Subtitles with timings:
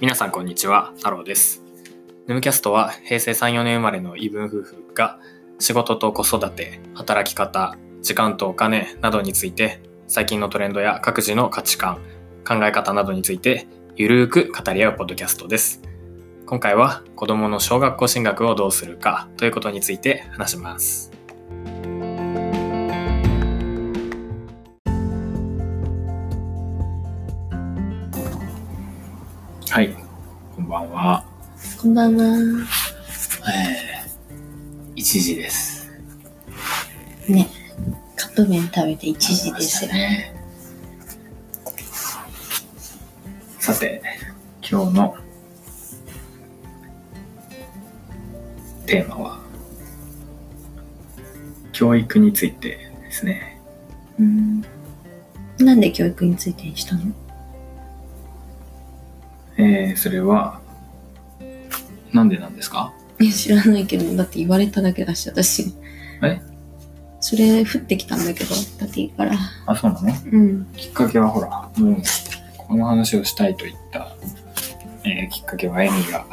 [0.00, 1.64] 皆さんこんにちは、太郎です。
[2.28, 5.18] ヌムキャストは平成3、4年生まれの異文夫婦が
[5.58, 11.98] 仕事と子育て、働き方、時間とお金などについて最近のトレンドや各自の価値観、
[12.46, 13.66] 考え方などについて
[13.96, 15.82] ゆるーく語り合うポッドキャストです。
[16.46, 21.17] 今回は子供の小学校進学をどうするかということについて話します。
[29.78, 29.94] はい、
[30.56, 31.24] こんばんは。
[31.80, 32.24] こんばんは。
[33.48, 35.88] えー、1時です。
[37.28, 37.48] ね、
[38.16, 39.92] カップ麺食べて1時ですよ。
[39.92, 40.34] ね。
[43.60, 44.02] さて、
[44.68, 45.16] 今日の
[48.84, 49.40] テーマは、
[51.70, 53.60] 教育についてですね。
[54.18, 54.60] うん。
[55.60, 57.27] なんで教育についてにしたの？
[59.58, 60.60] えー、それは、
[62.12, 62.94] なんでなんですか？
[63.20, 65.74] いや、知らないけど、だって言われただけだし、私。
[66.22, 66.40] え？
[67.20, 69.32] それ、降ってきたんだけど、だっていいから。
[69.66, 70.08] あ、そうなの？
[70.32, 70.64] うん。
[70.76, 71.96] きっかけはほら、もう、
[72.56, 74.14] この話をしたいと言った、
[75.04, 76.24] えーきっかけはエミが、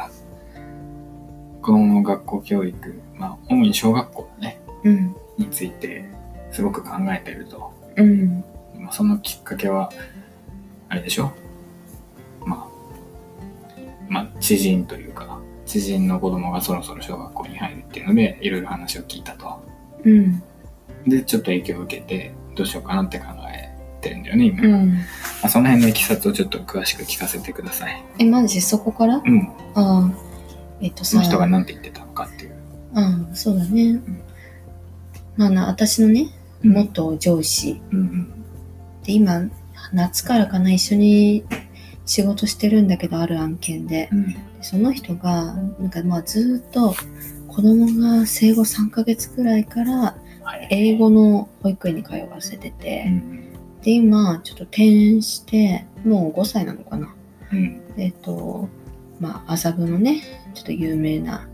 [1.62, 5.16] 子供の学校教育、まあ、主に小学校だね、うん。
[5.36, 6.04] について、
[6.52, 7.72] すごく考えてると。
[7.96, 8.44] うん。
[8.78, 9.90] まあ、そのきっかけは、
[10.88, 11.32] あれでしょ？
[12.44, 12.75] まあ、
[14.08, 19.60] まあ、知人というか、知人の子供がそろそろ小学校に入るっていうので、いろいろ話を聞いたと。
[20.04, 20.42] うん。
[21.06, 23.68] で、ちょっと影響を受けて、どうしようかなって考え
[24.00, 24.62] てるんだよね、今。
[24.62, 24.98] まうん。
[25.42, 28.04] あ、その辺のいきさつをちょっと詳しく聞かせてください。
[28.18, 29.22] え、マジそこから？
[29.24, 29.48] うん。
[29.74, 30.10] ああ。
[30.80, 31.10] えっとさ。
[31.10, 32.52] その人が何て言ってたのかっていう。
[32.94, 34.00] うん、そうだね。
[35.36, 36.28] まあな、私のね、
[36.62, 37.80] うん元上司。
[37.92, 38.32] うん
[39.04, 39.50] で、今、
[39.92, 41.44] 夏からかな、一緒に
[42.06, 44.08] 仕事してるんだけど、ある案件で。
[44.12, 44.32] うん。
[44.32, 46.94] でその人がなんかまあずーっと
[47.48, 50.68] 子供が生後3ヶ月くらいからはい。
[50.70, 53.52] 英語の保育園に通わせてうて、ん。
[53.82, 57.14] で今ちょっと転園してもう5歳なのかな
[57.52, 57.82] うん。
[57.96, 58.68] えっ、と
[59.20, 60.22] まあ麻布のね
[60.54, 61.48] ちょっと有名な、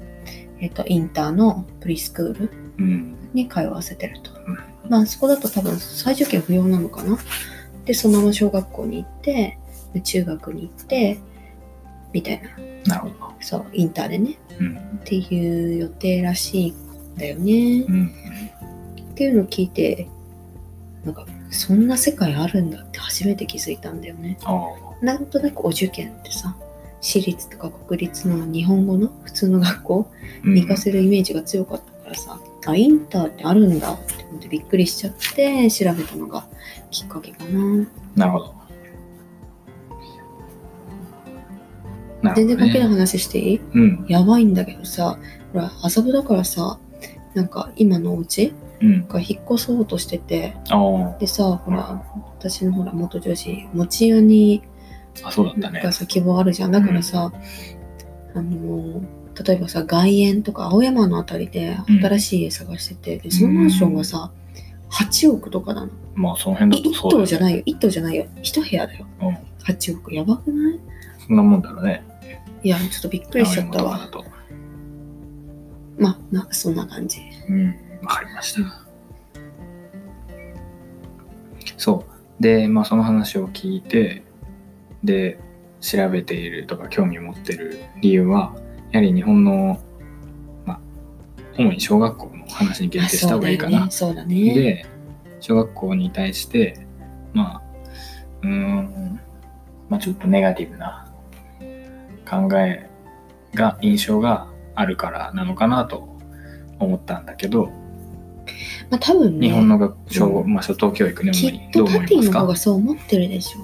[0.61, 3.17] えっとインターのプリスクールうん。
[3.35, 4.59] に通わせてると、うん
[4.91, 7.17] まあそこだと多分最上級不要なのかな
[7.85, 9.59] でそのまま小学校に行ってで
[10.01, 11.19] 中学に行って
[12.13, 13.35] みたいななるほど。
[13.41, 14.77] そうインターでねうん。
[14.77, 17.85] っていう予定らしいんだよね。
[17.89, 18.11] うん。
[19.13, 20.09] っていうのを聞いて、
[21.05, 24.39] なんか、そんな世界あるんだって初めて気づいたんだよね。
[25.01, 26.57] なんとなくお受験ってさ、
[27.01, 30.11] 私立とか国立の日本語の普通の学校
[30.45, 36.47] うんに行かせるイメージが強かったからさ、あ、インターってあるんだって思ってびっくりしちゃって調べたのが
[36.91, 37.87] きっかけかな。
[38.15, 38.55] なるほど。
[42.22, 43.60] ね全然関係ない話していい？
[43.75, 44.06] うん。
[44.09, 45.19] やばいんだけどさ、
[45.53, 46.78] ほら、遊ぶだからさ、
[47.34, 49.06] なんか今のお家うん。
[49.09, 52.03] が引っ越そうとしてて、あでさ、ほら、
[52.38, 54.62] 私のほら、元上司、持屋に、
[55.25, 55.28] あ。
[55.28, 55.93] あ、そうだったねが。
[55.93, 56.72] さ、希望あるじゃん。
[56.72, 57.32] だからさ、
[58.34, 59.00] あの、
[59.47, 64.31] 例えばさ、外苑とか青山のあたりでうん新しい家探してて、で、そのマンションがさ、
[64.91, 65.91] 8億とかなの。
[66.15, 67.62] まあ、その辺だとそうだよね棟じゃないよ。
[67.65, 68.27] 一棟じゃないよ。
[68.43, 69.06] 一部屋だよ。
[69.21, 69.28] うん。
[69.65, 70.15] 8億。
[70.15, 70.81] やばくない？
[71.27, 72.03] そんなもんだろうね。
[72.62, 74.09] いや、ちょっとびっくりしちゃったわ。
[75.99, 77.21] まあ、な、そんな感じ。
[77.49, 77.67] うん。
[78.03, 78.61] わかりました。
[81.77, 82.05] そ
[82.39, 82.43] う。
[82.43, 84.23] で、まあ、その話を聞いて、
[85.03, 85.39] で、
[85.81, 88.55] 調べているとか興味を持ってる理由は、
[88.93, 89.81] やはり日本の、
[90.65, 90.81] まあ、
[91.59, 93.91] 主に小学校の話に限定した方がいいかな。
[93.91, 94.55] そうだね。
[94.55, 94.87] で、
[95.41, 96.87] 小学校に対して、
[97.33, 97.62] まあ、
[98.43, 99.21] うーん、
[99.89, 101.02] まあちょっとネガティブな
[102.32, 102.88] 考え
[103.54, 106.09] が、印象があるからなのかなと
[106.78, 107.66] 思ったんだけど、
[108.88, 113.61] まあ、多分ね、日本の学小、うんまあ初等教育ね、きっとパティの方がそう思ってるでしょ。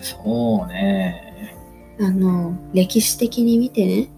[0.00, 1.54] そうね。
[2.00, 4.08] あの、歴史的に見てね、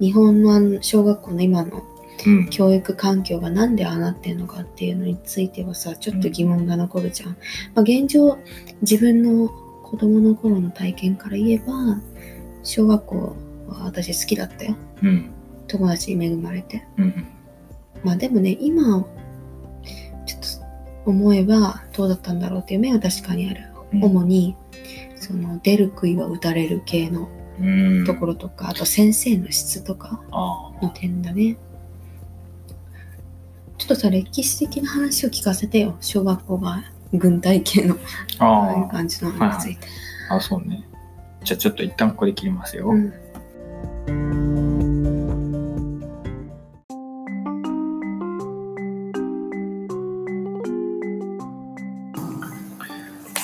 [0.00, 1.82] 日本の小学校の今の
[2.24, 2.48] うん。
[2.48, 7.30] 教育環境がなんでああなってるのかっていうのについてはさ、ちょっと疑問が残るじゃん。
[7.30, 7.36] ま
[7.76, 8.38] あ、現状、
[8.80, 9.48] 自分の
[9.82, 12.00] 子供の頃の体験から言えば、
[12.66, 13.36] 小学校
[13.68, 14.76] は私好きだったよ。
[15.02, 15.30] うん。
[15.68, 16.84] 友達に恵まれて。
[16.98, 17.26] うん。
[18.02, 19.04] まあでもね、今、
[20.26, 20.40] ちょっ
[21.04, 23.60] と思えばどうだったんだろうっていう面は確かにある。
[23.92, 24.56] うん主に、
[25.14, 27.28] その出る杭は打たれる系の
[27.60, 27.64] う
[28.02, 28.04] ん。
[28.04, 31.56] ところとか、あと先生の質とかあの点だね。
[33.78, 35.96] ちょっとさ、歴史的な話を聞かせてよ。
[36.00, 36.82] 小学校が
[37.12, 37.96] 軍隊系の、
[38.40, 38.44] あ。
[38.44, 39.86] ああいうあ感じの話について。
[40.28, 40.34] あ。
[40.34, 40.84] あ、そうね。
[41.46, 42.88] じゃあちょっと一旦ここで切りますよ。
[42.90, 43.12] うん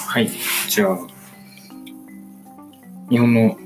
[0.08, 0.28] はい。
[0.69, 0.99] じゃあ、
[3.08, 3.56] 日本の、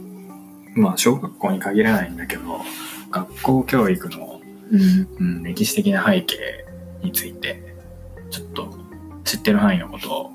[0.75, 2.61] まあ、小学校に限らないんだけど、
[3.11, 4.41] 学校教育の、
[4.71, 6.37] うんうん、歴史的な背景
[7.03, 7.61] について、
[8.31, 8.79] ちょっと
[9.25, 10.33] 知ってる範囲のことを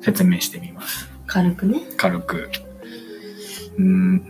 [0.00, 1.13] 説明してみます。
[1.34, 1.80] 軽くね。
[1.96, 2.48] 軽く。
[3.76, 4.22] うん、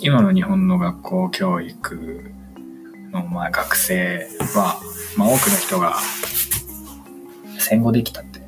[0.00, 2.32] 今の日本の学校教育
[3.12, 4.26] の、まあ、学生
[4.56, 4.80] は、
[5.16, 5.94] まあ、多くの人が
[7.60, 8.40] 戦後できたって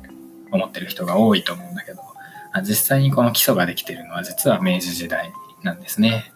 [0.51, 2.01] 思ってる人が多いと思うんだけど、
[2.51, 5.31] あ実際にこの基礎ができてるのは実は明治時代
[5.63, 6.33] なんですね。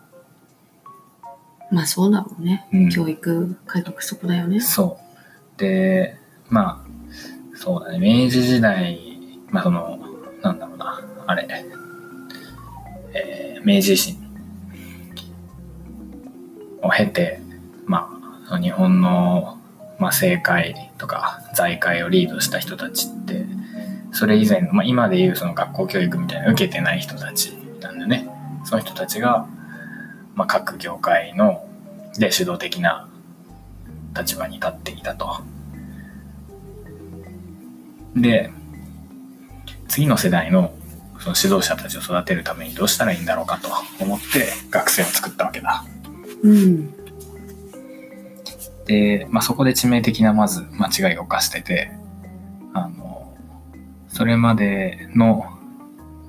[1.71, 2.89] まあそうだろうね、うん。
[2.89, 4.61] 教育改革そこだよね。
[4.61, 4.97] そ
[5.57, 5.59] う。
[5.59, 6.15] で、
[6.47, 8.97] まあ、そうだね、明治時代、
[9.49, 9.99] まあその、
[10.41, 11.47] なんだろうな、あれ、
[13.13, 14.15] えー明治維新
[16.83, 17.41] を経て、
[17.87, 18.07] ま
[18.47, 19.57] あ、日本の、
[19.97, 23.47] まあ、政界とか財界をリードした人たちって、
[24.11, 28.29] それ以前、まあ、今でいうその学校教育みたいなの受けてない人たちなんだね。
[28.65, 29.47] その人たちが、
[30.35, 31.67] まあ、各業界の
[32.19, 33.09] で主導的な
[34.15, 35.41] 立場に立っていたと。
[38.15, 38.51] で、
[39.87, 40.71] 次の世代の
[41.25, 43.69] その指導者たちを育てるためにどうしたらいいんだろうかと
[43.99, 45.83] 思って学生を作ったわけだ。
[46.43, 46.93] うん
[48.85, 51.89] で、まあ、そこで致命的なまず間違いを犯してて、
[52.75, 53.35] あの、
[54.07, 55.43] それまでの、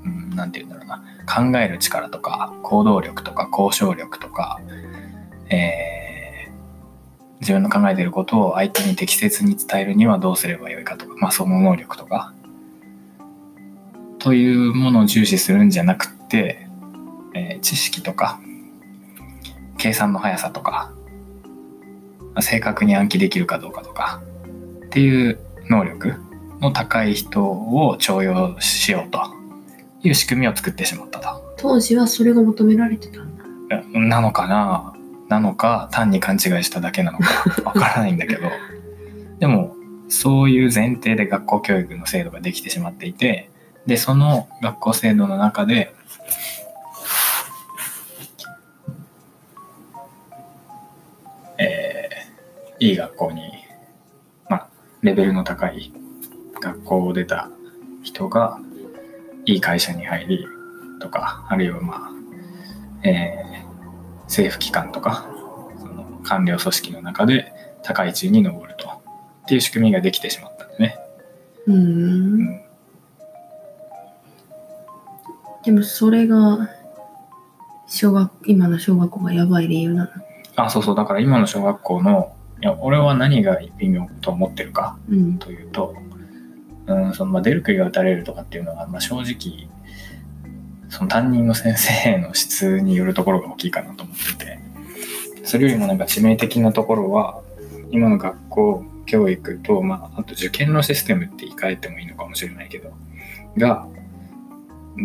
[0.02, 4.58] うん、なんて言うんだろうな、考える力とか、行動力とか、交渉力とか、
[5.50, 5.96] えー
[7.40, 12.32] 自分の考えていることを相手に適切に伝えるにはどうすればよいかとか、まあ、その能力とか、
[14.18, 16.66] というものを重視するんじゃなくて、
[17.34, 18.40] えー知識とか、
[19.78, 20.92] 計算の速さとか、
[22.40, 24.20] 正確に暗記できるかどうかとか
[24.86, 26.14] っていう能力
[26.60, 29.20] の高い人を重用しようと
[30.02, 31.54] いう仕組みを作ってしまったと。
[31.56, 33.44] 当時はそれが求められてたんだ。
[33.98, 34.92] なのかな？
[35.28, 37.24] なのか単に勘違いしただけなのか
[37.64, 38.42] わからないんだけど。
[39.38, 39.74] でも
[40.08, 43.50] そういう前提で学校教育の制度ができてしまっていて
[43.86, 45.94] でその学校制度の中で
[51.58, 52.26] えー
[52.78, 53.40] いい学校に
[54.50, 54.68] まあ
[55.02, 55.92] レベルの高い
[56.60, 57.48] 学校を出た
[58.02, 58.58] 人が
[59.46, 60.46] いい会社に入り
[61.00, 62.10] とかあるいはま
[63.02, 63.66] あえー
[64.24, 65.24] 政府機関とか
[65.78, 67.52] その官僚組織の中で
[67.84, 68.92] 高い地位に上るとっ
[69.46, 70.98] ていう仕組みができてしまったんでね。
[71.68, 72.65] ううん
[75.66, 76.70] でもそれが
[77.88, 80.10] 小学今の小学校がやばい理由なの。
[80.54, 80.94] あそうそう。
[80.94, 82.32] だから今の小学校の
[82.62, 85.38] いや俺は何が微妙と思ってるかうん。
[85.38, 85.94] というと、
[86.86, 89.68] うんそのまあ、出る杭が打たれるとかっていうのは、まあ、正直
[90.88, 94.60] その担任の先生の質によるところが大きいかなと思ってて
[95.44, 97.42] それよりもなんか致命的なところは
[97.90, 102.92] 今の学校教育と、まあ、あと受験のシステムって言い換えてもいいのかもしれないけど
[103.56, 103.86] が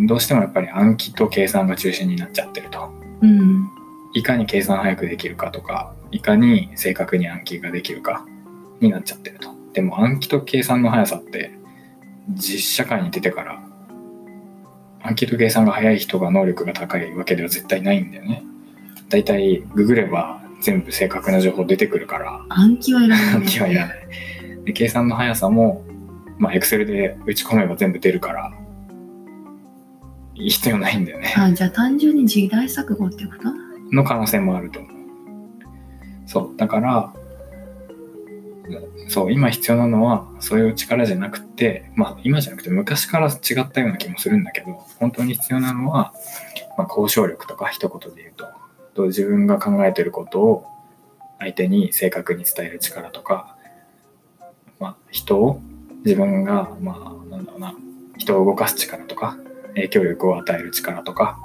[0.08, 2.92] どうしてもやっぱり暗記と計算が中心になっちゃってると。
[3.22, 3.70] うん
[4.14, 8.26] いかに計算早くできるかとか、いかに正確に暗記ができるか
[8.82, 9.50] になっちゃってると。
[9.74, 11.52] でも暗記と計算の速さって、
[12.30, 13.64] 実社会に出てから、
[15.02, 18.44] 暗記と計算が速い人が能力が高いわけでは絶対ないんだよね。
[19.10, 24.08] だいたいググれば全部正確な情報出てくるから、暗記はいらない、ね、暗記はいらない。
[24.66, 25.84] で計算の速さも、
[26.38, 28.52] まあ、Excel で打ち込めば全部出るから、
[30.50, 31.34] 必要ないんだよね。
[31.38, 33.96] あじゃあ単純に時代錯誤ってこと？
[33.96, 34.92] の可能性もあると思う。
[36.26, 36.58] そう。
[36.58, 37.14] だから、
[39.10, 43.30] そう、今必要なのは、そういう力じゃなくて、まあ、今じゃなくて昔から違
[43.62, 46.14] ったような気もするんだけど、本当に必要なのは、
[46.78, 48.48] まあ、交渉力とか一言で言うと、
[48.94, 50.66] と自分が考えてることを
[51.40, 53.58] 相手に正確に伝える力とか、
[54.80, 55.60] まあ、人を、
[56.06, 57.76] 自分が、まあ、なんだろうな、
[58.18, 59.38] 人を動かす力とか、
[59.76, 61.38] 影響力を与える力とか、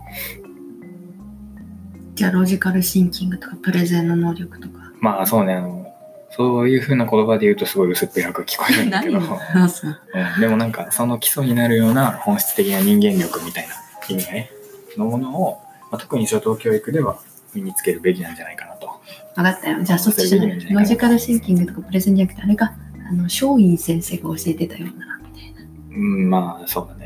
[2.14, 4.92] じゃあロジカルシンキングとかプレゼンの能力とか。
[5.00, 5.86] まあそうね、あの、
[6.30, 13.74] そういう風な言葉で言うとすごい薄っぺらく聞こえるんだけど、 うん、でもなんかその基礎になるような本質的な人間力みたいな
[14.08, 14.50] 意味合い
[14.96, 17.18] のものを、まあ、特に初等教育では
[17.54, 18.90] 身につけるべきなんじゃないかなと。
[19.34, 19.82] 分かったよ。
[19.82, 20.66] じゃあそっちじゃない。
[20.70, 22.72] ロジカルシンキングとかプレゼンじゃなくてあれか。
[23.08, 25.60] あの松陰先生が教えてたようなみたいな。
[25.90, 27.05] うん、まあそうだ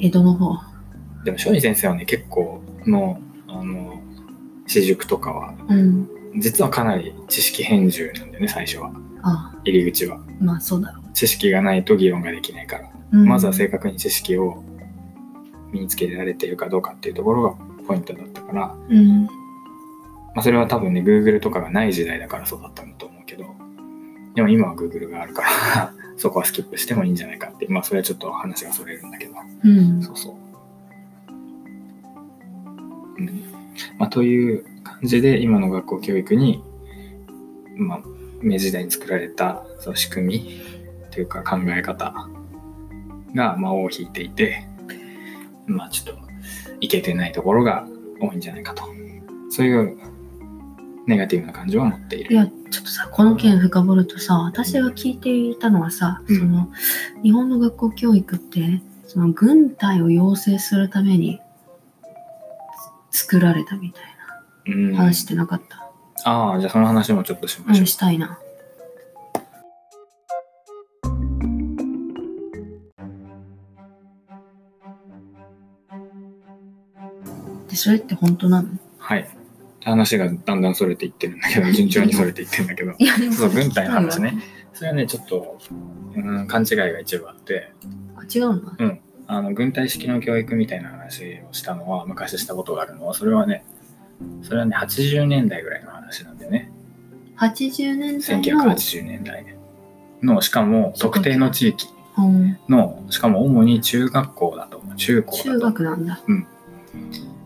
[0.00, 0.56] 江戸の方。
[1.24, 4.00] でも松陰先生はね結構のあの
[4.66, 6.08] 私塾とかはうん。
[6.38, 8.92] 実はかなり知識偏重なんだよね最初は。
[9.22, 9.54] あ。
[9.64, 10.20] 入り口は。
[10.40, 13.18] まあそうだろ知識がないと議論ができないから、う。
[13.18, 13.28] うん。
[13.28, 14.62] まずは正確に知識を
[15.72, 17.50] 身につけられているかどうかっていうところが
[17.86, 19.28] ポイントだったから、まうん。
[20.36, 23.44] あ、それは多分ね Google とかがない時代だからそうだったんだと思うけど。
[24.34, 29.32] でも今は Google があるからそこはスキップしてもいいんじゃないかってまあそれはちょっと話がそれるんだけど
[29.64, 30.02] うん。
[30.02, 30.34] そうそう。
[33.18, 33.44] うん
[33.98, 36.62] まあ、という感じで今の学校教育に、
[37.76, 38.00] まあ、
[38.42, 40.60] 明治時代に作られたその仕組み
[41.10, 42.14] というか考え方
[43.34, 44.66] が、まあ、尾を引いていて、
[45.66, 46.20] まあ、ちょっと
[46.80, 47.86] いけてないところが
[48.20, 48.84] 多いんじゃないかと
[49.50, 49.98] そういう
[51.10, 52.32] ネガティブな感情を持っている。
[52.32, 56.68] いや、ちょっとさ、この件深掘るとさ、私が聞いていたのはさ、うんその、
[57.22, 61.40] 日本の学校教育って、その軍隊を養成するために
[63.10, 64.04] 作られたみたい
[64.72, 65.84] うんな話ってなかった？
[66.24, 67.82] ああじゃあその話もちょっとしうましょう。
[67.82, 68.38] ん、したいな。
[77.68, 78.68] で、それって本当なの？
[78.98, 79.28] はい。
[79.82, 82.94] 話がだんだんそれていってるんだけど順調にそれていってるんだけど。
[83.32, 84.32] そう、軍隊の話ね。
[84.32, 84.42] ね。
[84.72, 85.58] それはね、ちょっと、
[86.14, 87.72] うん、勘違いが一部あって、
[88.16, 88.72] あ、違うんだ。
[89.26, 93.64] あの、軍隊式の教育みたいな話をしたのは、昔したことがあるのは、それはね、
[94.42, 96.70] それはね、80年代ぐらいの話なんだよね。
[97.38, 99.46] 80年代の、1980年代
[100.22, 101.86] の、しかも特定の地域
[102.18, 104.82] うんの、しかも主に中学校だと。
[104.96, 106.20] 中高だと中学なんだ。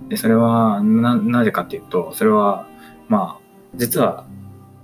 [0.08, 2.66] で、それはな、なぜかっていうと、それは、
[3.08, 3.44] まあ、
[3.74, 4.26] 実は、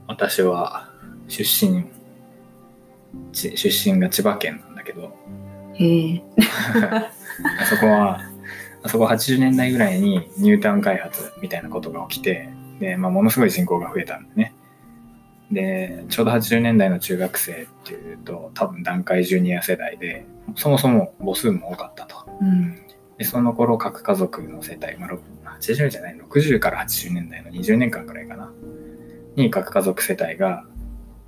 [0.07, 0.89] 私は、
[1.29, 1.85] 出身、
[3.33, 5.17] ち出身が千葉県なんだけど、
[5.75, 6.23] へえ。
[7.61, 8.21] あ そこは、
[8.83, 12.49] あそこ80年代ぐらいにニュータウン開発みたいなことが起きて、
[12.81, 14.55] で、まあ、ものすごい人口が増えたんだね。
[15.51, 20.25] で、ちょうど80年代の中学生っていうと、多分段階ジュニア世代で、
[20.55, 22.17] そもそも母数も多かったと。
[22.41, 22.79] うん。
[23.21, 25.21] で、その頃、核家族の世帯、まあ、ろ
[25.61, 28.51] 80じゃない、60から80年代の20年間くらいかな、
[29.37, 30.65] に核家族世帯が、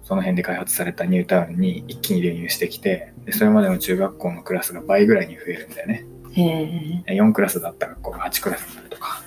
[0.03, 6.07] その辺で開発されたニュータウンに一気に流入してきて、でそれまでの中学校のクラスが倍ぐらいに増えるんだよね。
[6.33, 7.13] へえ。
[7.13, 9.23] 4クラスだった学校が8クラスになるとか。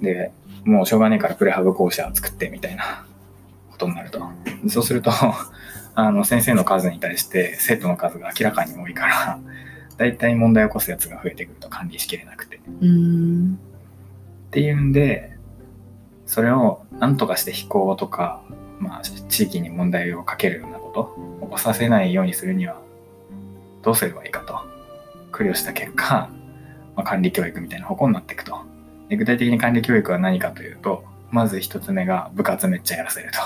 [0.00, 0.32] で、
[0.64, 3.04] もうしょうがねえからプレハブ校舎作ってみたいな
[3.70, 4.26] ことになると。
[4.70, 5.10] そうすると、
[5.94, 9.38] あの、先生の数に対して生徒の数が明らかに多いから、
[9.96, 12.56] だいたい問題を起こすやつが増えてくると管理しきれなくて。
[12.56, 12.60] っ
[14.50, 15.36] ていうんで、
[16.26, 18.42] それを何とかして非行とか、
[18.78, 20.90] まあ、地域に問題をかけるようなこ
[21.40, 22.80] と、起こさせないようにするには、
[23.82, 24.60] どうすればいいかと、
[25.32, 26.28] 苦慮した結果、
[26.94, 28.58] まあ、管理教育みたいな方向になっていくと。
[29.08, 33.38] で具体的に管理教育は何かというと、まず一つ目が部活めっちゃやらせると。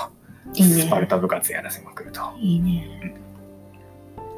[0.53, 2.21] いいねスパルタ部活やらせまくると。
[2.39, 3.15] いいね。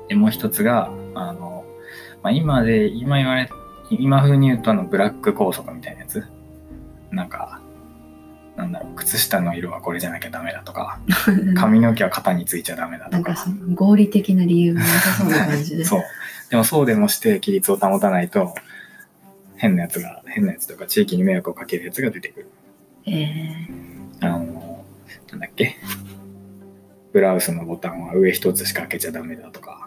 [0.09, 1.62] で、もう一つが、あの、
[2.23, 3.49] まあ、今で、今言われ、
[3.89, 6.23] 今風に言うとあの、ブラック校則みたいなやつ。
[7.11, 7.61] なんか、
[8.55, 10.99] なんだろう、靴下の色はこれじゃなきゃダメだとか、
[11.55, 13.17] 髪の毛は肩についちゃダメだとか。
[13.17, 15.83] なんかその合理的な理由がなさそうな感じで。
[15.85, 16.03] そう。
[16.49, 18.53] でもそうでもして規律を保たないと、
[19.57, 22.47] 変なやつが、変なやつとか地域に迷惑をかけるやつが出てくる。
[23.05, 23.67] へえ。
[24.21, 24.85] あの、
[25.31, 25.77] なんだっけ。
[27.11, 29.82] ブラウスのボタンは上一つしか開けちゃダメだとか、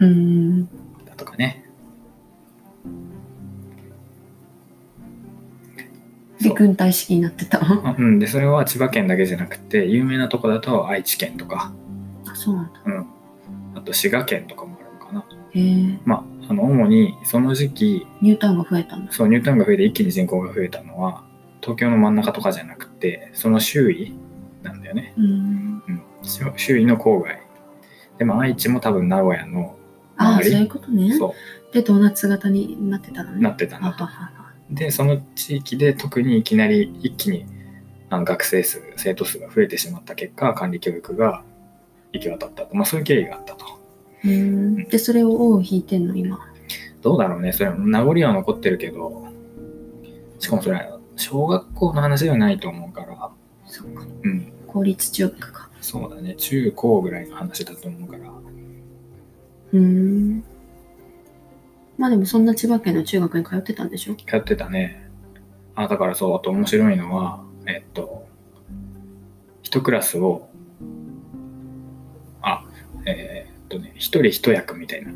[0.00, 0.68] うーん。
[1.04, 1.64] だとかね。
[6.40, 7.60] で、軍隊式になってた。
[7.62, 11.72] あ、 うん、でそれは千葉県だけじゃなくて有名なとこだと愛知県とか、
[12.34, 12.80] そうなんだ。
[12.84, 13.06] うん、
[13.74, 15.98] あと滋賀県とかもあるのかなへえ。
[16.04, 19.12] まああの主にその時期ニュータウンが増えたんだ。
[19.12, 21.24] そうニュータウンが増えて一気に人口が増えたのは
[21.62, 24.14] 東京の真ん中とかじゃなくてその周囲
[24.62, 25.82] なんだよね、うーん。
[25.88, 27.40] うん、周周囲の郊外
[28.18, 29.76] でも愛知も多分名古屋の
[30.16, 31.16] あそういうことね。
[31.16, 31.34] そ
[31.72, 33.38] で、ドーナツ型になってたのね。
[33.38, 34.52] うなってたんはだとははは。
[34.70, 37.44] でその地域で特にいきなり一気に
[38.08, 41.42] あの学生数生徒数が増えてしまった結果管理教育が
[42.12, 43.66] 行き渡ったと、まあ、そういう経緯があったと
[44.24, 44.88] うーん。
[44.88, 46.38] で、それを尾を引いてんの、今。
[47.02, 49.28] どうだろうねそれ名残は残ってるけど
[50.38, 53.30] しかもそれ小学校の話ではないと思うから
[53.66, 54.06] そっか。
[54.22, 55.68] うん公立中学か。
[55.80, 58.30] そうだね中高ぐらいの話だと思うから
[59.74, 60.44] うーん。
[61.98, 64.14] まあでもそんな千葉県の中学に通ってたんでしょ？
[64.14, 65.08] 通ってたね
[65.76, 68.26] あだからそうあと面白いのはえっと
[69.62, 70.48] 一クラスを
[72.42, 72.64] あ
[73.06, 75.12] えーっとね一人一役みたいな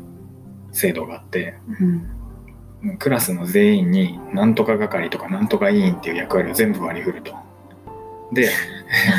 [0.71, 2.97] 制度があってうん。
[2.97, 7.35] クラスの全員になんとか係とかなんとか委員っていう役割を全部割り振ると。
[8.31, 8.49] で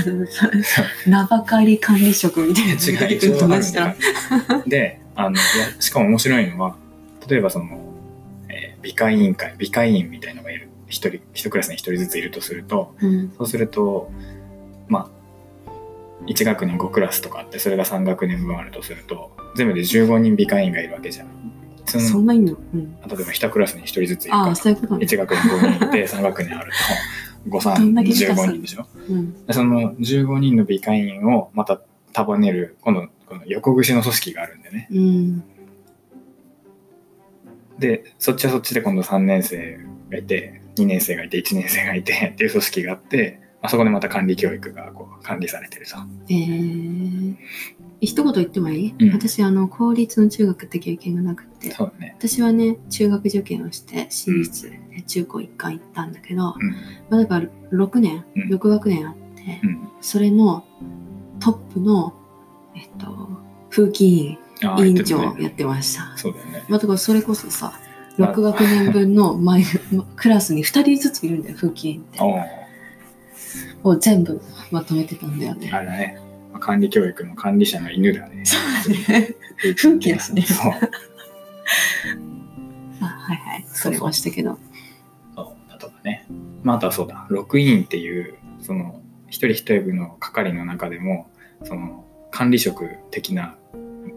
[1.06, 3.94] 名ばかり管理職みたいな違い出てくると思いました。
[4.66, 6.76] であのいやしかも面白いのは
[7.28, 7.78] 例えばその、
[8.48, 13.30] えー美化委員会美化委員みたいのがいる一人一クラスに一人ずついるとするとうん。
[13.36, 14.10] そうすると
[14.88, 15.10] ま
[15.66, 15.70] あ
[16.26, 21.28] 1学年5クラスとかあってそれが3学年分あるとすると全部で15人美化委員がいるわけじゃん。
[21.86, 22.52] そのそんないんの？
[22.74, 22.92] うん。
[22.94, 24.52] 例えば1クラスに1人ずついるからね。
[24.54, 26.72] 1学年5人いて3学年ある
[27.50, 28.86] と5、 どんだけ3、美化する15人でしょ？
[29.08, 29.46] うん。
[29.46, 31.80] でその15人の美化員をまた
[32.12, 34.88] 束ねる、今度、この横串の組織があるんでね。
[34.90, 35.44] うん。
[37.78, 39.78] で、そっちはそっちで今度3年生
[40.10, 45.96] がいて、2年生がいて、1年生がいて っていう組織があって、まあ、そこでまた管理教育がこう管理されてると。
[46.28, 47.36] えー、
[48.00, 52.16] 一言言ってもいい、うん私、あの、公立の中学って経験がなくて、そうだね。
[52.18, 56.70] 私はね、中学受験をして、私立で中高一貫行ったんだけど、うん。
[57.10, 59.88] まあ、だから6年、うん6学年あって、うん。
[60.00, 60.64] それの
[61.38, 62.14] トップの、
[62.80, 63.28] えっと、
[63.68, 66.12] 風紀委員長をやってました。
[66.16, 66.64] そうだよね。
[66.68, 67.72] まあ、だからそれこそさ、
[68.16, 69.62] まあ6学年分の前、
[70.16, 72.20] クラスに2人ずついるんだよ、風紀委員って。
[73.82, 75.70] を全部まとめてたんだよね。
[75.72, 76.18] あれだね。
[76.52, 78.36] まあ管理教育の管理者の犬だね。
[78.36, 78.44] ね
[79.76, 80.72] 風紀ですねそう。
[83.00, 84.58] あはいはい、それましたけど。
[85.34, 86.26] そうだとかね。
[86.62, 91.30] まあ、あとはそうだ、6委員っていう、その、一人一人の係の中でも、
[91.64, 93.56] その、管理職的な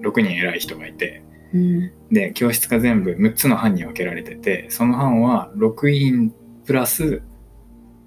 [0.01, 1.91] 6人偉い人がいて、うん。
[2.11, 6.33] で、教室が全部6つの班に分けられてて、その班は6委員
[6.65, 7.21] プラス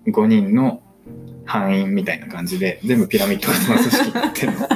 [0.06, 0.82] 5人の
[1.44, 4.68] 班員みたいな感じで、全部ピラミッド型の組織になってるの。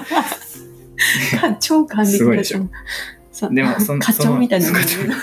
[1.60, 2.68] 超管理すごいでしょ
[3.50, 5.14] でもその 課長みたいなのがいそるの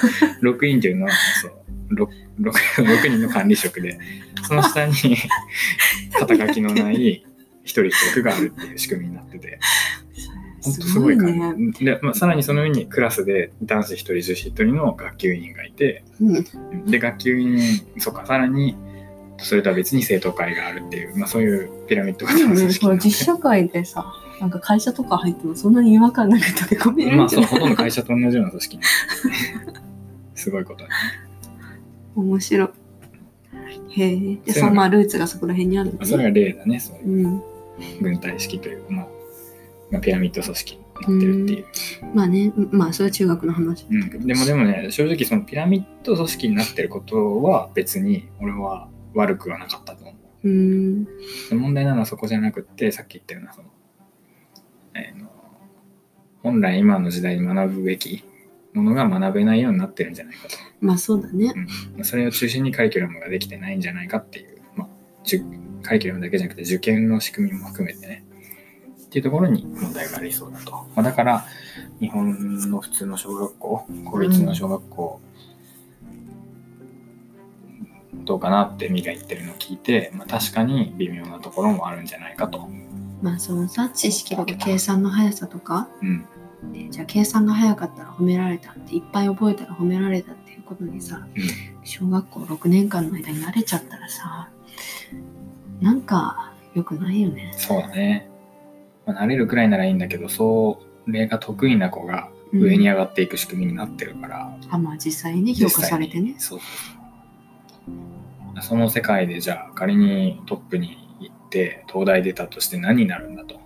[0.54, 1.54] 6委員っていうのは、そう、
[1.94, 2.08] 6,
[2.40, 4.00] 6, 人の管理職で、
[4.48, 4.94] その下に
[6.18, 7.26] 肩書きのない
[7.68, 9.60] 一人一役があるっていう仕組みになってて、
[10.64, 11.72] ほんとすごい感ね。
[11.78, 11.86] じ。
[11.86, 16.86] で、まあ、さらにその上にクラスで男子一人、女子一人の学級委員がいて、うん。
[16.90, 17.60] で、学級委員、
[18.00, 18.76] そうか、さらに、
[19.40, 24.06] それとは別に生徒会があるっていう、まあそういうピラミッド型の組織なんでこれ実社会でさ、
[24.40, 28.80] なんか会社とか入ってもそんなに違和感なく溶け込めるまあそう、ほとんど会社と同じような組織
[30.36, 30.96] すごいことだね。
[32.16, 32.70] 面白い。
[34.02, 34.38] へえ。
[34.44, 36.06] で、そのまあルーツがそこら辺にあるのね。
[36.06, 37.42] それが例だね、そういううん。
[38.02, 39.08] 軍隊式というか、まあ、
[39.92, 41.66] まあ、ピラミッド組織になってるっていう。
[42.14, 44.28] まあね、うんまあそれは中学の話だけど。
[44.28, 50.50] でもでもね、正直そのピラミッド組織になってることは別に俺は悪くはなかったと思う。
[50.50, 53.68] う問題なのはそこじゃなくって、さっき言ったような、その、
[54.96, 55.28] えーの
[56.44, 58.24] 本来今の時代に学ぶべき
[58.74, 60.56] ものが学べないようになってるんじゃないかと。
[60.80, 61.54] まあそうだね。
[61.98, 64.88] うん、それを中心にカリキュラムができてないんじゃないかっていう、まあ、
[65.88, 68.24] カリキュラムだけじゃなくて受験の仕組みも含めてね、
[69.06, 70.72] っていうところに問題がありそうだと。
[70.72, 71.46] まあ、だから、
[72.00, 75.22] 日本の普通の小学校、公立の小学校、
[78.26, 82.68] どうかなってミが言ってるのを聞いて、まあ、確かに微妙なところもあるんじゃないかと。
[83.22, 86.26] まあそのさ、知識とか計算の速さとか、うん。
[86.74, 91.44] でじゃあ計算が早かったら褒められたっていっぱい覚えたら褒められたっていうことにさ、うん
[91.84, 94.50] 小学校6年間の間に慣れちゃったらさ
[95.82, 97.52] なんか良くないよね。
[97.56, 98.30] そうだね。
[99.06, 106.36] まあ、慣れるくらいならいいんだけど、それが得意な子がうん上に上がっていく仕組みになってるから、あまあ実際にね評価されてね。
[106.38, 106.60] そう
[108.62, 113.60] その世界でじゃあ仮にトップに行って東大出たとして何になるんだと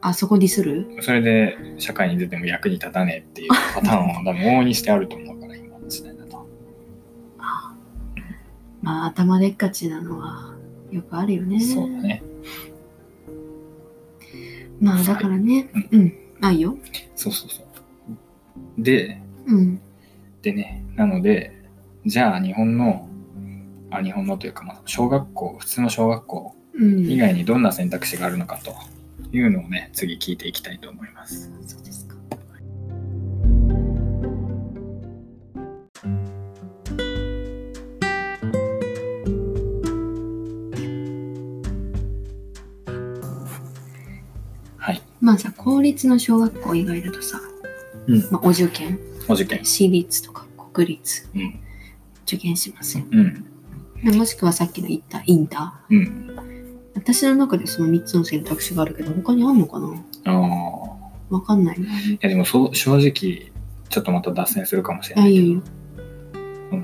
[0.00, 0.96] あそこディスる？
[1.00, 6.44] それで社会に出ても役に立たねえっていうパターンは 多分往々にしてあると思うから今の時代だと
[8.82, 10.54] まあ頭でっかちなのは
[10.90, 11.60] よくあるよね。
[11.60, 12.22] そうだね
[14.80, 16.78] まあだからね、ううん、あいいよ。
[17.16, 19.80] そうそうそうでうん。
[20.42, 21.52] でねなので
[22.06, 23.08] じゃあ日本の
[23.90, 27.10] あ日本のというかまあ小学校普通の小学校うん。
[27.10, 28.74] 以外にどんな選択肢があるのかと
[29.36, 31.87] いうのをね次聞いていきたいと思いますそうで
[45.20, 47.40] まあさ、公立の小学校以外だとさ、
[48.06, 48.28] うん。
[48.30, 49.64] まあ、お受験、お受験。
[49.64, 51.60] 私立とか国立、うん。
[52.24, 53.04] 受験しますよ。
[53.10, 53.44] うん。
[54.04, 56.30] でもしくはさっきの言ったインタうん。
[56.36, 56.58] ー。
[56.94, 59.88] 私の中でその3つの選択肢があるけど、他にあんのかな？
[60.24, 61.86] ああわかんないな。
[62.00, 63.52] いやでもそう正直
[63.88, 65.42] ちょっとまた脱線するかもしれないけど。
[65.42, 65.62] あいいよ。
[66.70, 66.82] その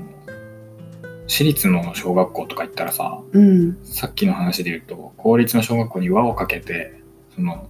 [1.27, 3.77] 私立の小学校とか行ったらさうん。
[3.83, 7.01] さっきの話で言うと公立の小学校に輪をかけて
[7.35, 7.67] その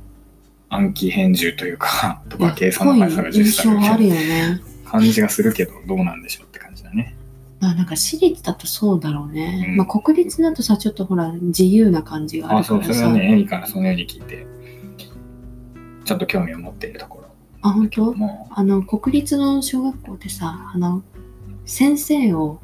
[0.69, 7.15] 暗記返事というか とか計算の速さが重視印象あるされるよね感じがするけどどうなんでしょうって感じだね。
[7.59, 9.77] まあなんか私立だとそうだろうね、うん。
[9.77, 12.85] まあ国立だとさちょっとほら自由な感じがああるからさ。
[12.85, 14.45] そうそれはねエミからそのように聞いて
[16.05, 17.27] ちょっと興味を持っているところ。
[17.61, 18.13] あ本当？
[18.13, 18.47] も。
[18.51, 21.03] あの国立の小学校ってさあの
[21.65, 22.59] 先生を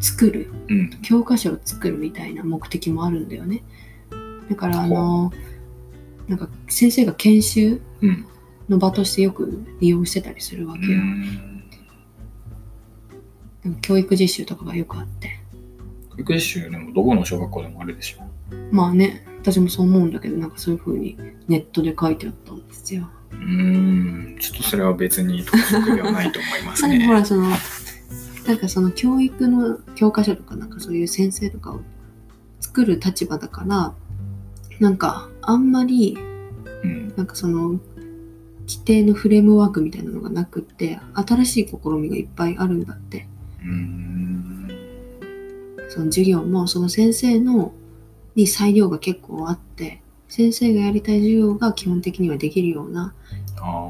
[0.00, 0.90] 作るううん。
[1.02, 3.62] 教科書を作るみたいな目的もあるんだよね。
[4.48, 5.32] だからあの
[6.32, 8.26] なんか先生が研修うん。
[8.68, 11.62] の場としてよく利用してたりするわうけよ、ん。
[13.64, 15.38] なんか教育実習とかがよくあって。
[16.16, 18.22] 教育実習でもどこの小学校でもあるでしょ。
[18.70, 21.18] まあね私もそう思うんだけどなんかそういう風に
[21.48, 23.10] ネットで書いてあったんですよ。
[23.32, 23.38] うー
[24.36, 24.38] ん。
[24.40, 27.20] ちょっとそれは別に特色ではないと思います まあでもほね。
[27.20, 27.48] らその
[28.46, 31.80] なんかその教育の教科書とかなんかそういう先生とかを
[32.60, 33.92] 作る立場だから
[34.80, 36.16] なんかあんまり
[36.82, 37.12] うん。
[37.16, 37.80] なんかその
[38.66, 43.26] 規定のフレームワークみたいなのがなくって新しい試みがいっぱいあるんだって。
[45.88, 47.72] その授業もその先生の
[48.34, 53.12] に裁量が結構あって先生がやりたい授業が基本的にはできるような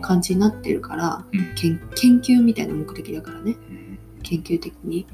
[0.02, 1.54] 感じになってるからうん。
[1.54, 3.56] 研研究みたいな目的だからね。
[3.70, 3.98] うん。
[4.22, 5.06] 研究的に。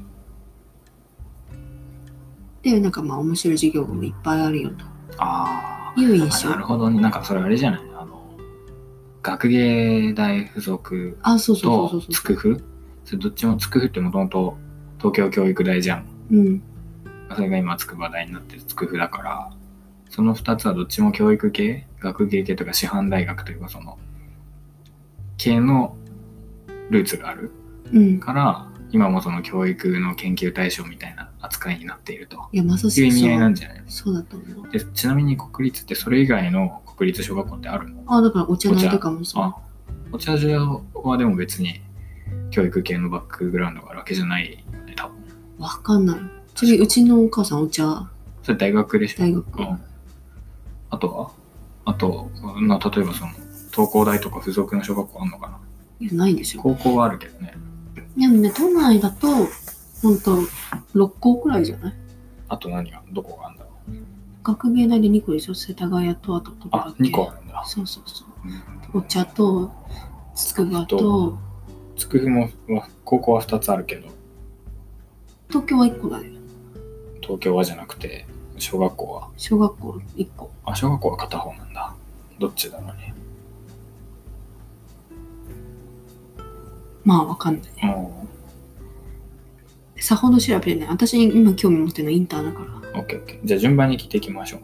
[2.61, 4.71] でなんかまあ面白い授業もいっぱいあるよ
[5.17, 6.99] あという印象あなるほどね。
[7.01, 7.81] なんかそれあれじゃない？
[7.97, 8.21] あの
[9.21, 12.11] 学芸大附属あそうそうとそうそう。
[12.11, 12.63] つくふ
[13.05, 14.57] それどっちもつくふってもともと
[14.97, 16.05] 東京教育大じゃん。
[16.31, 16.61] うん。
[17.35, 19.51] それが今筑波大になってるつくふだから
[20.09, 21.85] その2つはどっちも教育系？
[21.99, 23.97] 学芸系とか師範大学というかその
[25.37, 25.95] 系の
[26.89, 27.51] ルーツがある
[27.91, 28.19] うん。
[28.19, 32.61] から今もその教育の研究対象みたいな扱いになっているという。
[32.61, 34.69] 意味合いそうんなじゃないそうだと思う。
[34.69, 38.03] でちなみに国立ってそれ以外の国立小学校ってあるの？
[38.07, 39.55] あだからお茶の間とかもさあ
[40.11, 40.37] お茶。
[40.37, 41.81] 所はでも別に
[42.51, 45.15] 教育系のバックグラウンドがあるわけじゃないよね多分。
[45.59, 46.17] わかんない。
[46.55, 48.09] ちなみにうちのお母さんお茶？
[48.43, 49.59] それ大学でしょ大学。
[49.59, 49.79] うん。
[50.89, 51.31] あとは？
[51.85, 53.31] あと、まあ、例えばその
[53.71, 55.59] 東工大とか付属の小学校あんのかな？
[56.01, 56.61] いやないでしょ。
[56.61, 57.55] 高校はあるけどね。
[58.17, 59.27] でもね都内だと
[60.01, 60.37] ほんと
[60.95, 61.93] 6校くらいじゃない？
[62.47, 63.01] あと何が？
[63.11, 63.93] どこがあるんだろう？
[64.43, 65.53] 学芸大で2個でしょ？
[65.53, 67.03] 世田谷とあとどこだあっけ。
[67.03, 67.63] 2個あるんだ。
[67.65, 68.25] そうそうそ
[68.93, 68.99] う。
[68.99, 69.71] お茶と
[70.35, 71.37] 筑波と。
[71.97, 74.07] つくふもは高校は2つあるけど。
[75.49, 76.23] 東京は1個だよ
[77.21, 78.25] 東京はじゃなくて
[78.57, 79.27] 小学校は？
[79.35, 80.49] 小学校1個。
[80.65, 81.93] あ小学校は片方なんだ。
[82.39, 83.13] どっちだろうね。
[87.03, 87.71] まあわかんない。
[87.75, 88.27] ねも
[90.01, 90.89] さほど調べてない。
[90.89, 92.59] 私今興味持ってるのはインターだか
[92.93, 93.01] ら。
[93.01, 94.57] う OKOK じゃあ順番に聞いていきましょ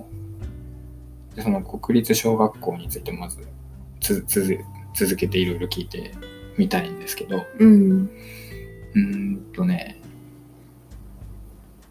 [1.33, 1.35] う。
[1.35, 3.45] でその国立小学校についてまず
[3.99, 4.59] つつ
[4.93, 6.13] 続けていろいろ聞いて
[6.57, 7.45] みたいんですけど。
[7.59, 8.09] うん。
[8.93, 10.01] うーんとね。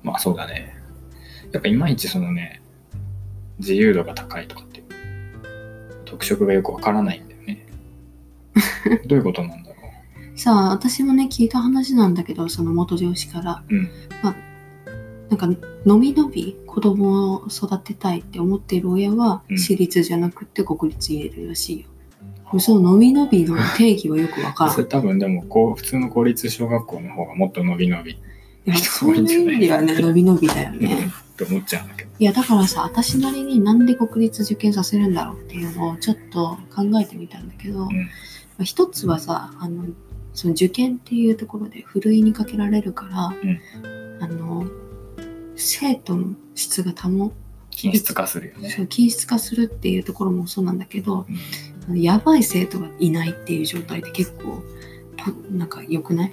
[0.03, 0.75] まあそうだね。
[1.53, 2.61] やっぱいまいちそのね
[3.59, 4.87] 自由度が高いとかっていう
[6.05, 7.67] 特色がよくわからないんだよね。
[9.07, 9.64] どういうことなんだろ
[10.37, 13.63] さあ私もね聞いた話なんだけどその元上司から。
[13.69, 13.89] ううん
[15.31, 15.49] なんか
[15.85, 19.59] のびのび子供を育てたいって思っている親はうん。
[19.59, 21.81] 私立じゃなくて国立入れるらしい
[22.53, 24.75] よ、そののびのびの定義はよくわからん。
[24.75, 28.13] それ多分でもこう普通の公立小学校の方がもっと伸び伸び。
[28.13, 28.19] い
[28.67, 31.11] やそういう意味ではね、伸び伸びだよね。
[31.35, 32.11] って思っちゃうんだけど。
[32.19, 37.91] いや、だからさ、私なりになんで国立受験させるんだろうっていうのをちょっと考えてみたんだけど、ま
[38.61, 39.85] あ一つはさ、あの、
[40.35, 43.61] その受験っていうところでふるいにかけられるから、うん。
[44.21, 44.67] あの、
[45.57, 47.33] 生徒の質が保
[47.71, 48.71] 均質化するよね。
[48.71, 51.27] そう均質化するっていうところもそうなんだけど、
[51.89, 52.01] うん。
[52.01, 54.63] やばい生徒がいないっていう状態って結構、
[55.17, 56.33] ポなんか良くない？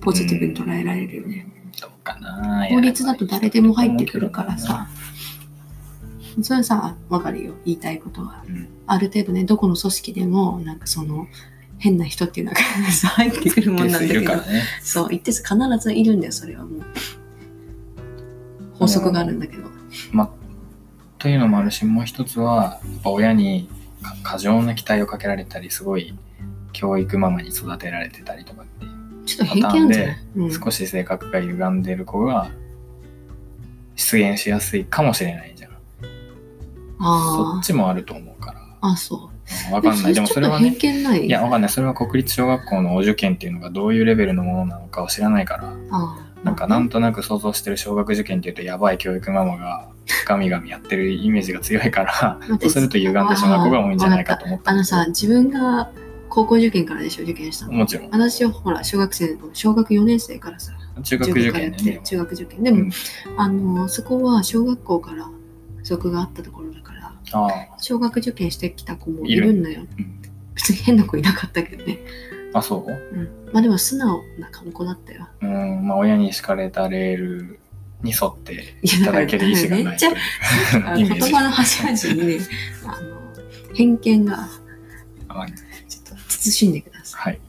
[0.00, 1.46] ポジティブに捉えられるよね。
[1.80, 4.88] どうかな法律だと誰でも入ってくるからさ、
[6.42, 8.44] それさ、わかるよ、言いたいことは。
[8.48, 8.68] うん。
[8.86, 11.26] ある程度ね、どこの組織でも、なんかその、
[11.82, 16.82] 変な人っていうのが 入ってくるもんなんだいけどねそう、一定数必ずいるんだよ、それはもう。
[18.74, 19.64] 法則があるんだけど。
[20.12, 20.30] まあ
[21.18, 23.68] というのもあるしもう一つはやっぱ親に
[24.00, 26.14] か過剰な期待をかけられたりすごい
[26.72, 30.16] 教育ママに育てられてたりとかっていうちょっと偏見ゃない？
[30.36, 30.52] うん。
[30.52, 32.50] 少し性格が歪んでる子が
[33.96, 35.76] 出現しやすいかもしれないじゃんそ
[37.00, 39.31] あっちもあると思うからあ、あ、そう。
[39.70, 40.14] わかんない。
[40.14, 41.26] でもそれはねい？
[41.26, 41.70] いや、わかんない。
[41.70, 45.74] それは国立小学校のお受験っていうのがどういうレベルのものなのかを知らないから、
[46.42, 49.88] なんかなんとなく想像してる小学受験っていうと、やばい教育ママが
[50.26, 55.90] ガミガミやってるイメージが強いから、そうすると歪んでしまう子が多いんじゃないかと思ったあのさ、自分が
[56.28, 57.72] 高校受験からでしょ、受験したの。
[57.72, 58.10] もちろん。
[58.10, 62.00] 私はほら、小学生の、小学4年生からさ、中学受験ね。
[62.04, 62.62] 中学受験。
[62.62, 62.92] でも、うん
[63.36, 65.30] あの、そこは小学校から
[65.76, 66.80] 付属があったところだ
[67.78, 69.82] 小学受験してきた子もいるんだよ。
[69.98, 70.18] うん
[70.54, 71.98] 別に変な子いなかったけどね。
[72.52, 72.90] あ、そう？
[72.90, 73.50] うん。
[73.54, 75.26] まあでも素直な子だったよ。
[75.40, 77.58] うん、まあ親に敷かれたレール
[78.02, 80.16] に沿っていいただける意思がめっちゃな
[80.98, 81.18] いとい。
[81.18, 82.40] 言葉の端々にね、
[82.84, 84.46] あの、偏見が
[85.28, 85.46] あ
[85.88, 87.40] ちょっと慎んでくださはい。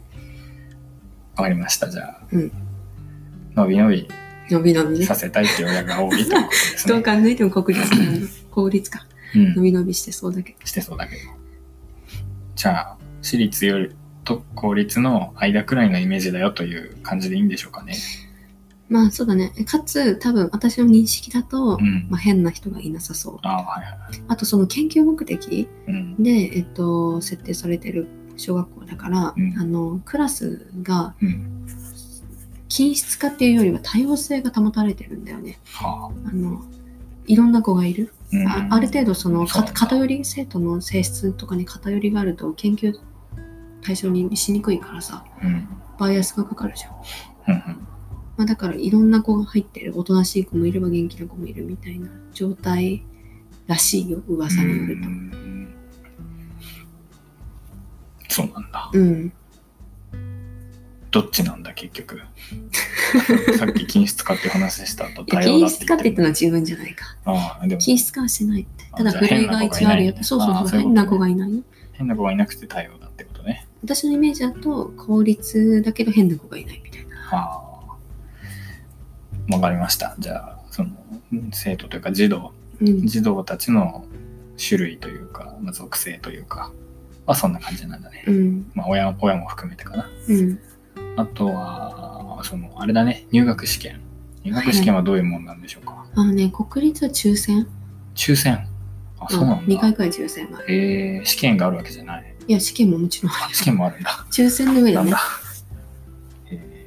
[1.35, 1.89] わかりました。
[1.89, 2.51] じゃあ、うん
[3.55, 4.07] のびのびい。
[4.49, 5.13] 伸び伸びねさ。
[5.13, 7.03] せたいっていう親が多いということです どうね。
[7.03, 9.05] 考えても国立 公立か。
[9.35, 9.61] うん伸。
[9.63, 10.65] び伸びしてそうだけど。
[10.65, 11.21] してそうだけど。
[12.55, 17.95] じゃあ、私立よりと公立の間くらいのイメージだよという感じでいいんでしょうかね。
[18.89, 19.51] まあそうだね。
[19.65, 22.07] かつ、多分私の認識だと、うん。
[22.09, 23.39] まあ、変な人がいなさそう。
[23.41, 24.23] ああ、はいはい。
[24.27, 26.21] あとその研究目的うん。
[26.21, 31.65] で、えっと、設定されてる小学校だから、うんあの、クラスがうん。
[32.67, 35.59] 均質化っていうよりは多様性が保たれてるんだよね。
[35.65, 36.29] はあ。
[36.29, 36.63] あの、
[37.27, 38.11] いろんな子がいる。
[38.33, 42.93] うんあある程度その偏り生徒の性質とかに偏りがあると研究
[43.81, 45.67] 対象にしにくいからさうん。
[45.99, 46.93] バイアスがかかるじゃん、
[47.47, 47.87] うんうん。
[48.37, 53.05] まあ、だからいろんな子が入ってるおとなしい子もいれば元気な子もいるみたいな状態
[53.67, 55.75] らしいよ噂によるとうん
[58.27, 58.89] そうなんだ。
[58.91, 59.33] うん
[61.13, 62.21] どっちなんだ、結局。
[63.59, 67.15] さっき均質化って話した後、いや多様だ均質化って言ったのは自分じゃないか。
[67.25, 68.85] ああ、でも均質化はしてないって。
[68.91, 70.79] あただ古いが一応あるよそうそうあそう。
[70.79, 71.55] 変な子がいない。
[71.55, 71.61] よ
[71.93, 73.67] 変な子がいなくて多様だってことね。
[73.83, 77.15] 私のイメージだと公立だけど変な子がいないみたいな。
[77.29, 77.61] あ
[79.51, 79.53] あ。
[79.53, 80.15] わかりました。
[80.17, 80.89] じゃあ、その、
[81.51, 83.05] 生徒というか児童、うん。
[83.05, 84.03] 児童たちの
[84.57, 86.71] 種類というか、まあ、属性というか、
[87.27, 88.23] はそんな感じなんだね。
[88.25, 88.71] うん。
[88.73, 90.09] まあ、親、親も含めてかな。
[90.27, 90.59] うん
[91.15, 94.01] あとは、その、あれだね、入学試験。
[94.43, 96.05] 入学試験はどういうもんなんでしょうか。
[96.15, 97.67] あのね国立は抽選
[98.15, 98.67] 抽選。
[99.19, 99.97] あ、そうなん2回だ。
[99.97, 102.35] くらい抽選があるえー、試験があるわけじゃない。
[102.47, 103.55] いや、試験ももちろんあある。
[103.55, 104.25] 試験もあるんだ。
[104.31, 105.19] 抽選の上でねなんだ。。
[106.51, 106.83] えー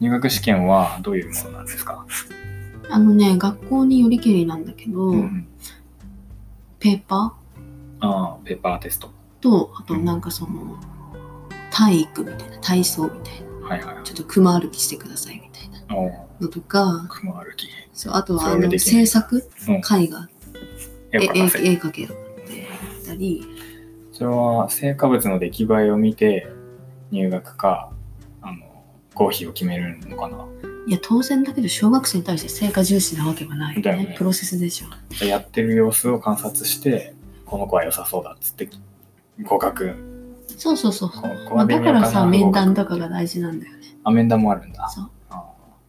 [0.00, 2.04] 入学試験はどういうものなんですか、
[2.90, 5.46] あのね、学校によりけりなんだけど、うん、
[6.78, 7.34] ペーパ
[8.00, 9.06] ああ、ペーパーテスト。
[9.06, 10.78] ーと、あとなんかその、
[11.74, 14.04] 体育みたいな、体操みたいな、はいはいはい。
[14.04, 16.10] ちょっと熊歩きしてくださいみたいな
[16.40, 17.66] のとか、雲歩き。
[17.92, 19.74] そうあとはそあの制作、うん。
[19.74, 20.28] 絵画、
[21.12, 23.44] 絵を絵絵描けるってたり、
[24.12, 26.46] それは成果物の出来栄えを見て
[27.10, 27.90] 入学か、
[28.40, 28.84] あの、
[29.14, 30.46] 合否を決めるのかな。
[30.86, 34.04] いや、当然だけど、小学生に対して成果重視なわけはないよだよね。
[34.04, 35.24] ねプロセスでしょ。
[35.24, 37.14] やってる様子を観察して、
[37.46, 38.68] この子は良さそうだっつって、
[39.42, 40.13] 合格。
[40.46, 41.10] そうそうそう。
[41.54, 43.78] まあ、だからさ、面談とかが大事なんだよね。
[44.04, 44.88] あ、面談もあるんだ。
[44.88, 45.10] そう。
[45.30, 45.34] あ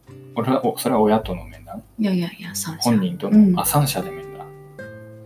[0.08, 1.82] ー俺は、おそれは親との面談？
[1.98, 4.46] いやいやいや、三者本人との、うんあ、三者で面談。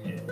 [0.04, 0.22] え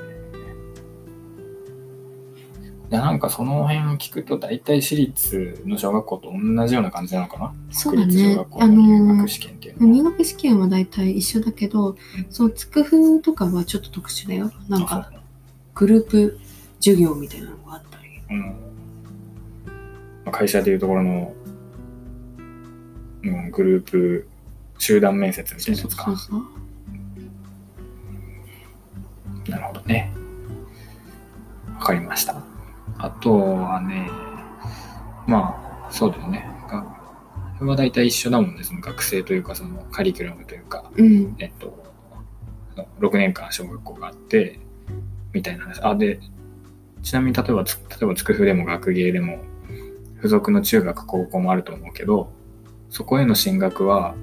[2.89, 7.53] ー、でなんかその辺を聞くと、大体私立の小学校と同じような感じなのかな？
[7.71, 9.95] そうだね国立小学校の入学試験っていうのは。
[9.95, 11.97] 入学試験は大体一緒だけど、
[12.31, 14.53] そのつくふとかはちょっと特殊だよ。
[14.69, 15.11] なんか
[15.75, 16.39] グループ
[16.79, 18.09] 授業みたいなのがあったり。
[18.31, 18.68] うん
[20.29, 21.35] まあ会社でいうところの、
[23.23, 24.29] うん、グループ
[24.79, 26.15] 集団面接みたいなやつか。
[29.49, 30.13] なるほどね。
[31.79, 32.43] わかりました。
[32.99, 34.11] あとはね、
[35.27, 36.47] まあ、そうだよね。
[36.69, 36.83] が
[37.59, 38.63] これは大体一緒だもんね。
[38.63, 41.35] その学生というか、そのカリキュラムというか、うん。
[41.39, 41.83] えっと、
[43.01, 44.61] 6年間小学校があって、
[45.33, 45.81] みたいな話。
[45.83, 46.21] あ、で、
[47.03, 49.39] ちなみに例えばつ、例えばつくふでも学芸でも、
[50.19, 52.31] 付属の中学、高校もあると思うけど、
[52.91, 54.15] そこへの進学は、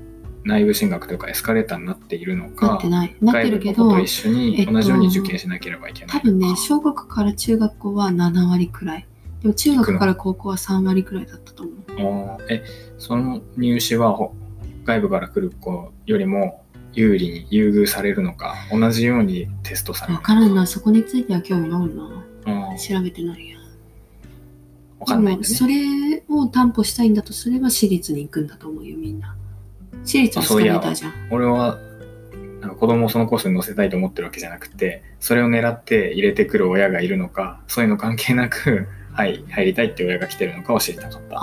[0.43, 3.15] 内部進学というかエスカレーターになっているのなかって、ない。
[3.19, 6.19] なってるけど外部の子と、一緒えっとに同じように受験しなければいけない。
[6.19, 9.07] 多分ね、小学から中学校は7割くらい。
[9.41, 11.63] でも中学から高校は3割くらいだったと
[11.97, 12.43] 思う。
[12.51, 12.63] え、
[12.97, 14.35] その入試はほ
[14.85, 20.33] 外部から来る子よりも有利に優遇されるのか、同じようにテストされるわのか。
[20.33, 21.85] からんな、そこについては興味ないな。
[22.71, 23.54] うん調べてないや。
[25.11, 25.47] わかんないんだね。
[25.47, 29.35] でもそれを担保したいんだとすれば私立に行くんだと思うよ、みんな。
[30.03, 31.13] 私立はエスカレーターじゃん。
[31.31, 31.79] 俺は、
[32.79, 41.39] 子供をそのコースに乗せたいと思ってるわけじゃなくて、それを狙って入れてくる親がいるのか、そういうの関係なく、 はい、入りたいって親が来てるのかを知りたかった。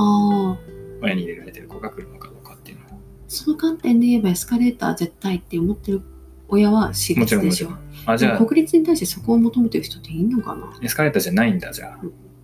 [1.01, 3.01] 親に入れられてる子が来るのかどうかっていうのを。
[3.29, 6.03] その観点で言えばエスカレーター絶対って思ってる
[6.49, 8.15] 親は私もちろん立でしょもちろん。。
[8.15, 10.79] あ、じゃあ、国立に対してそこを求めてる人っていいのかな？
[10.83, 12.01] エスカレーターじゃないんだ、じゃあ。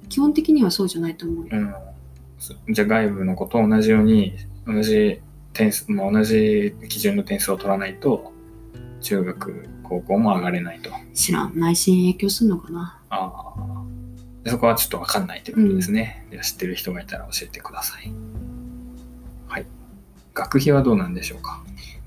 [0.08, 1.50] 基本的にはそうじゃないと思うよ。
[1.52, 1.74] うん。
[2.38, 4.34] そじゃあ外部の子と同じように、
[4.66, 5.20] 同じ
[5.52, 8.32] 点数、まあ、同じ基準の点数を取らないと、
[9.00, 10.90] 中学、高校も上がれないと。
[11.14, 11.52] 知らん。
[11.58, 13.84] 内心影響するのかなああ。
[14.44, 16.26] でそこはちょっとわかんないということですね。
[16.30, 18.12] では知ってる人がいたら教えてください。
[19.48, 19.66] はい。
[20.34, 21.62] 学費はどうなんでしょうか？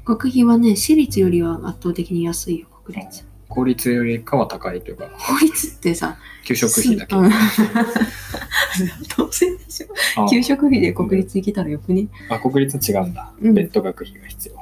[0.06, 3.26] 学費はね、私立よりは圧倒的に安いよ、国立。
[3.52, 7.16] 公立よりかは高いというか、公立ってさ、給食費だけ。
[7.16, 7.32] うん
[9.16, 10.24] 当然でしょ。
[10.26, 12.08] あ給食費で国立行けたらよくね？
[12.30, 13.32] あ、国立は違うんだ。
[13.42, 14.56] うん別途学費が必要。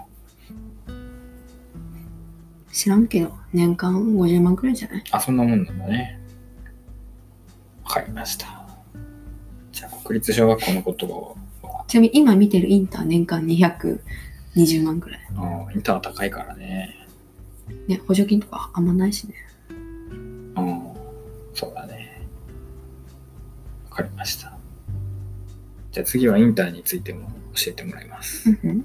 [2.72, 5.04] 知らんけど、年間50万くらいじゃない？
[5.12, 6.20] あ、そんなもんなんだね。
[7.84, 8.48] わかりました。
[9.72, 15.20] じゃあ、国立小学校のことは、ちなみに今見てるインター年間220万くらい。
[15.36, 16.96] あインターは高いからね。
[17.88, 19.34] ね、補助金とかあんまないしね。
[19.70, 20.94] うん、
[21.54, 22.28] そうだね。
[23.90, 24.58] わかりました。
[25.92, 28.50] じゃあ次はインターについても教えてもらいます。
[28.50, 28.84] うんうん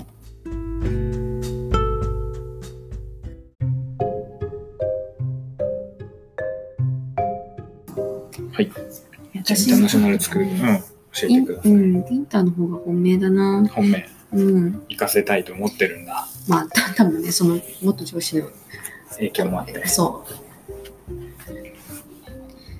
[8.54, 8.70] はい。
[9.42, 10.84] じゃあインターナショナルスクール、うん、教
[11.24, 11.72] えてください。
[11.72, 13.68] うん、インターの方が本命だな。
[13.68, 14.84] 本命、うん。
[14.88, 16.28] 行かせたいと思ってるんだ。
[16.48, 18.48] まあ、た 多分ね、その、もっと上司の、
[19.12, 19.86] 影響もあって。
[19.86, 20.44] そう。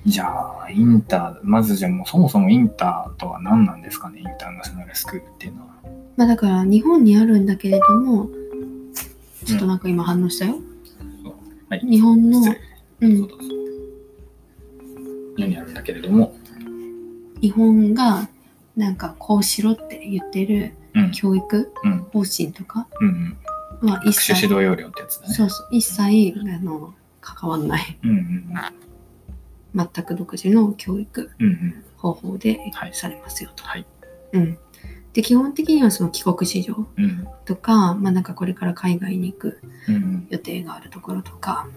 [0.05, 5.67] じゃあ、インター、まずじゃあもうそもそもインターとは何なんですかね、インターナショナルスクールっていうのは。
[6.15, 8.29] まあだから、日本にあるんだけれども、
[9.45, 10.57] ちょっとなんか今反応したよ。
[11.69, 11.79] はい。
[11.79, 12.39] 日本の、
[12.99, 13.37] うん、どうぞ
[15.37, 16.35] 世にあるんだけれども、
[17.41, 18.29] 日本が、
[18.75, 23.37] なんかこうしろって言ってるうん、教育うん、方針とかうん、うん。
[23.43, 23.44] は
[24.05, 25.33] 一学習切、指導要領ってやつだね。
[25.33, 27.97] そうそう、一切、あの、関わんない。
[28.03, 31.83] うん、うん、全く独自の教育うん、うん。
[31.97, 33.63] 方法ではいされますよと。
[33.63, 33.85] はい。
[34.33, 34.57] うん。
[35.13, 40.27] で、基本的にはその帰国子女うん、とか、まあなんかこれから海外に行くうん、うん。
[40.29, 41.67] 予定があるところとか、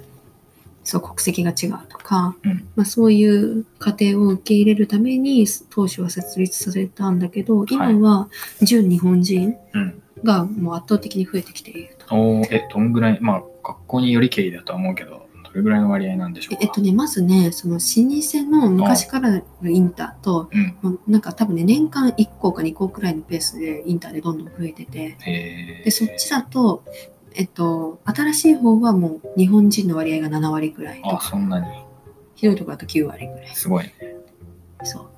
[0.85, 8.29] そう国籍が違うとか、うんまあ、そういう過程を受け入れるために当初は設立されたんだけど、今は
[8.63, 10.03] 純日本人うん。
[10.25, 12.15] がもう圧倒的に増えてきていると。
[12.15, 16.61] おーえ、どんぐらい、まあ、学校によりけりだとは思うけど、どれぐらいの割合なんでしょうか？
[16.63, 20.51] えっとね、まずね、その老舗の昔からのインターと、
[20.83, 21.01] うん。
[21.07, 25.17] なんか多分ね、年間1校か2校くらいのペースでインターでどんどん増えてて、
[25.85, 26.85] で、そっちだと、
[27.35, 31.67] えっと、新しい方はもう日本人の割合が7割くらいとあ、か、そんなに。
[32.35, 33.47] ひどいところだと9割くらい。
[33.55, 33.93] すごいね。
[34.83, 35.07] そう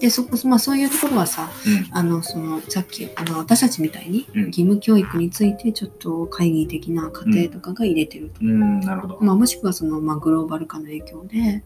[0.00, 1.96] で、そこ、まあそういうところはさ、うん。
[1.96, 8.40] あの、その、さっき、あの、私たちみたいに、うん義務教育について、ちょっと会議的な過程とかが入れてると。
[8.40, 9.18] うん、なるほど。
[9.20, 11.62] まあ、もしくは、その、まあ、グローバル化の影響で、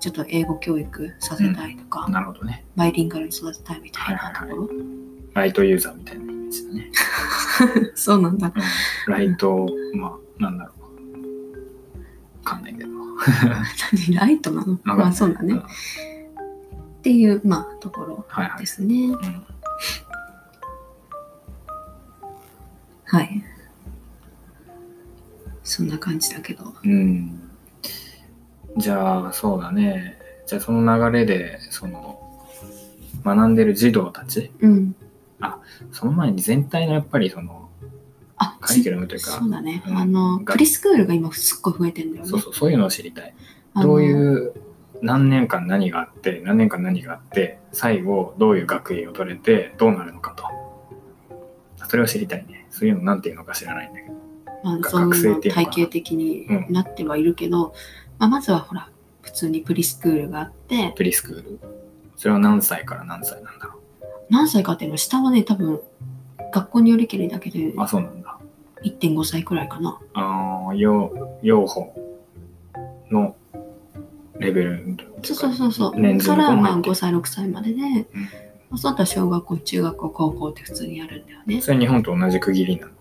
[0.00, 2.64] ちょっと英語教育させたいとか、なるほどね。
[2.76, 4.68] バイリンガルに育てたいみたいなところ。
[5.34, 6.90] ライトユーザーみたいなイメージだね。
[7.94, 8.52] そうなんだ。
[8.54, 8.62] うん
[9.06, 10.82] ライト、まあ、なんだろう。
[12.38, 12.90] わかんないけど。
[14.08, 14.78] 何ライトなの？
[14.84, 15.60] まあ、そうだね。
[17.00, 18.66] んっていう、まあ、ところはいはいで。
[18.66, 19.06] すね。
[19.06, 19.16] うん
[23.04, 23.42] はい。
[25.64, 26.62] そんな感じだけど。
[26.84, 27.40] うん。
[28.76, 30.16] じゃあ、そうだね。
[30.46, 32.20] じゃあ、その流れで、その、
[33.24, 34.94] 学んでる児童たち、うん。
[35.92, 37.68] その前に全体のやっぱりその、
[38.36, 39.82] あ、カリキュラムというかそうだね。
[39.86, 42.30] うんあの、がプリスクールが今すっごい増えてんだよね。
[42.30, 43.34] そうそう、そういうのを知りたい。
[43.82, 44.54] どういう、
[45.02, 50.44] 何年間何があって、何年間何があって、最後どういう学位を取れて、どうなるのかと。
[51.88, 52.66] それを知りたいね。
[52.70, 54.14] そういうのなんていうのか知らないんだけど。
[54.14, 54.20] が
[54.62, 57.74] まあ、学生っていうの体系的になってはいるけど、
[58.18, 58.90] まあ、まずはほら、
[59.22, 61.60] 普通にプリスクールがあって、プリスクール。
[62.16, 63.80] それは何歳から何歳なんだろ
[64.28, 65.80] 何歳かっていうのは下はね、多分、
[66.52, 67.80] 学校によりけりだけでう。
[67.80, 68.38] あ、そうなんだ。
[68.82, 69.98] 1.5歳くらいかな。
[70.14, 71.94] ああ、養養護
[73.10, 73.36] の
[74.40, 76.20] レベルそうそうそうそう。
[76.20, 77.80] それはまあの子も入って5歳、6歳までで、
[78.70, 81.60] まあその後は小学校、中学校、高校って普通にやるんだよね。
[81.60, 82.92] それ日本と同じ区切りなの？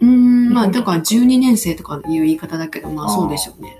[0.00, 3.76] うーん、まあだから12年生とかいう言い方だけど、まあそうでしょうね。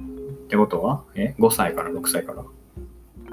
[0.00, 1.02] ってことは？
[1.14, 2.44] え ?5 歳から6歳から？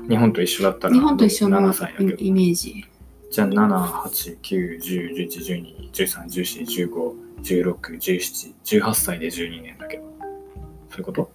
[0.09, 1.99] 日本と一緒だったら日本と一緒の7歳だ。
[2.17, 2.85] イメージ。
[3.29, 7.13] じゃあ7、8、9、10、11、12、13、14、15、
[7.43, 10.03] 16、17、18歳で12年だけど。
[10.89, 11.31] そういうこと？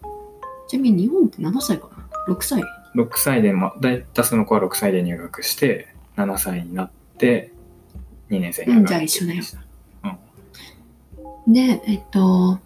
[0.69, 1.89] ちなみに日本って何歳か
[2.29, 2.63] な ?6 歳
[2.95, 7.53] ?6 歳で、ま、大多数の子は6歳で入学して、7歳になって、
[8.31, 9.43] 2年生に上がるうんじゃあ一緒だよ
[11.47, 11.53] うん。
[11.53, 12.59] で、えっと、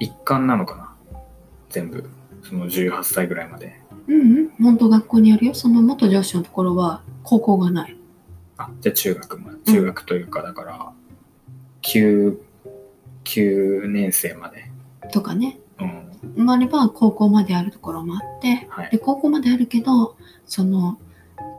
[0.00, 0.94] 一貫なのかな？
[1.70, 2.08] 全部。
[2.42, 3.80] その18歳ぐらいまで。
[4.06, 5.54] うんうん、本当学校にあるよ。
[5.54, 7.96] その元上司のところは高校がない。
[8.56, 9.58] あ、じゃあ中学まで。
[9.72, 10.92] 中学というか、だから、
[11.82, 12.38] 9、
[13.24, 14.70] 9年生まで。
[15.12, 15.58] とかね。
[16.22, 16.46] うん。
[16.46, 18.98] もあれば高校まであるところもあって、はいで、。
[18.98, 20.16] 高校まであるけど、
[20.46, 20.98] その、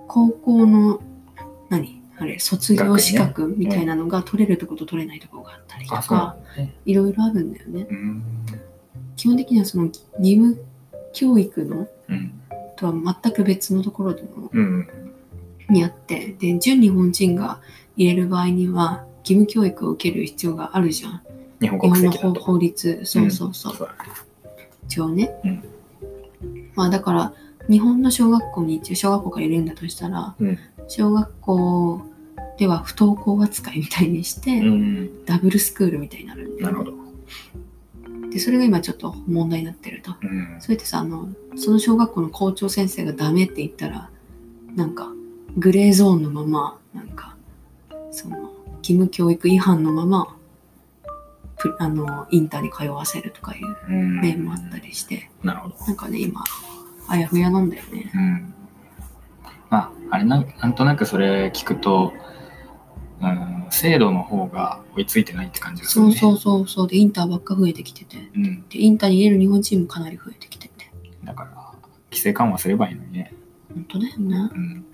[0.07, 1.01] 高校の、
[1.70, 2.01] 何？
[2.18, 6.76] あれ、卒業資格みたいなのが取れるところと取れないところがあったりとか、ね。
[6.86, 7.88] いろいろあるんだよね。
[7.89, 8.24] うん。
[9.16, 10.62] 基本的にはその義務
[11.14, 12.34] 教育のうん。
[12.76, 12.93] とは
[13.24, 14.88] 全く別のところでもうん。
[15.70, 17.62] にあって、で、純日本人が
[17.95, 21.22] 入れる場合には、義務教育を受ける必要があるじゃん。
[21.62, 22.39] 日本国籍だと。
[22.39, 23.76] 法律、そうそうそう。
[23.76, 24.10] そうだね。
[24.90, 25.32] 一応ね。
[25.46, 25.64] うん
[26.76, 27.34] まあだから、
[27.70, 30.58] 日本の小学校に一応小学校から入れるんだとしたら、うん。
[30.88, 32.02] 小学校
[32.58, 35.26] では不登校扱いみたいにして、うん。
[35.26, 38.30] ダブルスクールみたいになるんだよなるほど。
[38.30, 40.16] で、それが今ちょっと問題になってると。
[40.22, 40.56] うん。
[40.62, 41.28] それってさ、あの、
[41.58, 44.10] その小学校の校長先生がダメって言ったら、
[44.76, 45.12] なんか、
[45.58, 47.36] グレーゾーンのまま、なんか、
[48.12, 50.39] その、義務教育違反のまま、プ
[51.80, 55.76] あの、インターに通わせるとかいううん面もあったりして、なるほど。
[55.86, 56.43] なんかね、今、
[57.07, 58.12] あやふやなんだよね。
[58.14, 58.53] うん。
[59.70, 62.14] まあ、あれなん、なんとなくそれ聞くと、
[63.22, 66.16] うん、制度の方が追いついてないって感じがするね。
[66.16, 66.88] そうそうそうそう。
[66.88, 68.18] で、インターばっか増えてきてて。
[68.36, 68.68] うん。
[68.70, 70.91] で、インターに入れる日本人もかなり増えてきてて。
[71.24, 71.49] だから、
[72.10, 73.34] 規制緩和すればいいのにね。
[73.74, 74.49] 本当だよね。
[74.53, 74.86] うん。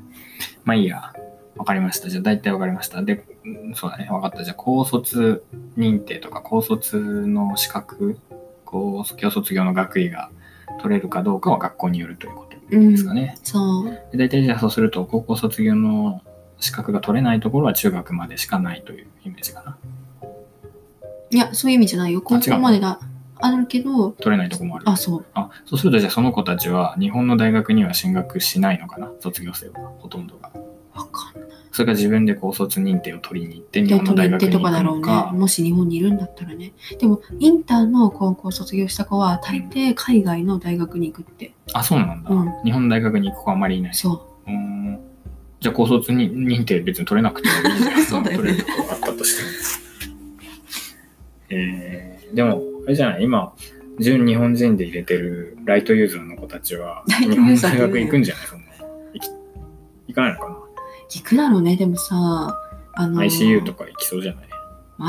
[0.64, 1.14] まあいいや。
[1.56, 2.10] わかりました。
[2.10, 3.02] じゃあ大体わかりました。
[3.02, 4.08] で、うんそうだね。
[4.10, 4.44] わかった。
[4.44, 5.44] じゃあ高卒
[5.78, 8.18] 認定とか高卒の資格、
[8.66, 10.30] 高教卒業の学位が
[10.82, 13.38] 取れるかどうかは学校によるということうんですかね。
[13.44, 13.86] そう。
[14.12, 16.22] で大体じゃあそうすると高校卒業の
[16.60, 19.78] 資格が取れないところは中学までしかないというイメージかな。
[21.30, 22.22] いや、そういう意味じゃないよ。
[22.22, 23.00] 高校までだ、
[23.38, 24.90] あるけど、取れないところもある。
[24.90, 25.26] あ、そう。
[25.34, 29.12] あ、そうするとじゃあその子たちは日本の大学には進学しないのかな？
[29.20, 30.52] 卒業生はほとんどが。
[30.96, 31.50] わかんない。
[31.72, 35.38] それが自分で高卒認定を取りに行って日で、本の大学に行ってとかだろうね。
[35.38, 36.72] もし日本にいるんだったらね。
[37.00, 41.54] でも、インターの高校卒業した子は、大抵海外の大学に行くって。
[41.74, 42.30] あ、そうなんだ。
[42.30, 43.94] うん日本の大学に行く子あんまりいない。
[43.94, 45.00] そうーん
[45.60, 48.02] じゃあ高卒に認定別に取れなくてもいいじゃん。
[48.06, 49.50] そうだよね取れるとこあったとしても。
[51.50, 53.24] えー、でも、あれじゃない？
[53.24, 53.54] 今、
[54.00, 58.46] 純日本人で入れてるライトユーザーの子たちは、日本大学行くんじゃない？
[58.48, 58.66] そんな。
[59.14, 59.30] 行き
[60.08, 60.56] 行かないのかな？
[60.56, 60.65] う。
[61.10, 61.76] 行くだろうね。
[61.76, 62.60] でもさ、
[62.94, 64.42] あの、?ICU とか行きそうじゃな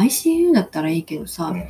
[0.03, 1.69] い、ICU だったらいいけどさ、うん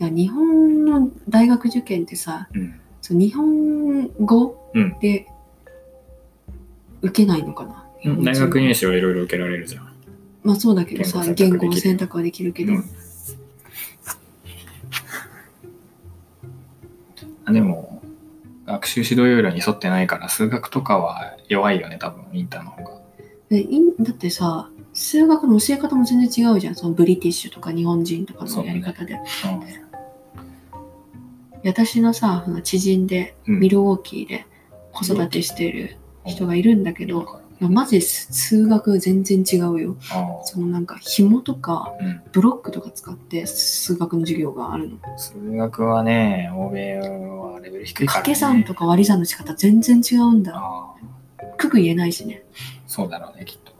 [0.00, 2.80] いや日本の大学受験ってさ、うん。
[3.02, 5.26] そう日本語うんで
[7.02, 9.88] 受けないのかな、日本人大学入試はいろいろ受けられるじゃん。
[10.44, 12.84] まあそうだけどさ、言語選択はできるけど、うん
[17.44, 18.02] あでも、
[18.66, 22.97] 学習指導要領に沿ってないから、数学とかは弱いよね、多分、インターの方が。
[23.50, 26.74] でいんだってさ、数学の教え方も全然違うじゃん。
[26.74, 29.18] そのブリティッシュとか日本人とかのやり方で。
[31.62, 34.46] で私のさ、その知人でうんミルウォーキーで
[34.92, 39.96] 子育てしてる人がいるんだけど、いやマジ数学全然違うよ。
[40.12, 41.92] あそのなんか紐とか
[42.32, 44.98] ブロックとか使って数学の授業があるの。
[45.16, 48.24] 数学はね、欧米はレベル低いから、ね。
[48.24, 50.52] 掛け算とか割り算の仕方全然違うんだ。
[50.54, 50.98] ああ
[51.56, 52.44] くぐ言えないしね。
[52.98, 53.72] そうだろうね、きっと。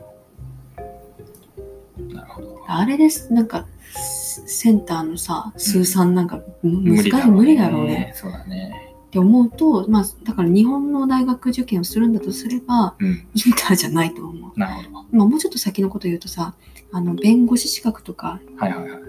[2.13, 2.63] なるほど。
[2.67, 8.13] あれです、なんか、セセンターのさ、数三なんか、む難しい、無理だろうね。。
[8.15, 8.95] そうだね。
[9.07, 13.27] って思うと、まあ、だから日本の大学受験をするんだとすれば、うん。
[13.33, 14.57] インターじゃないと思う。
[14.57, 14.89] なるほど。
[15.11, 16.53] まあ、もうちょっと先のこと言うとさ、
[16.93, 18.99] あの、弁護士資格とか、はいはいはい。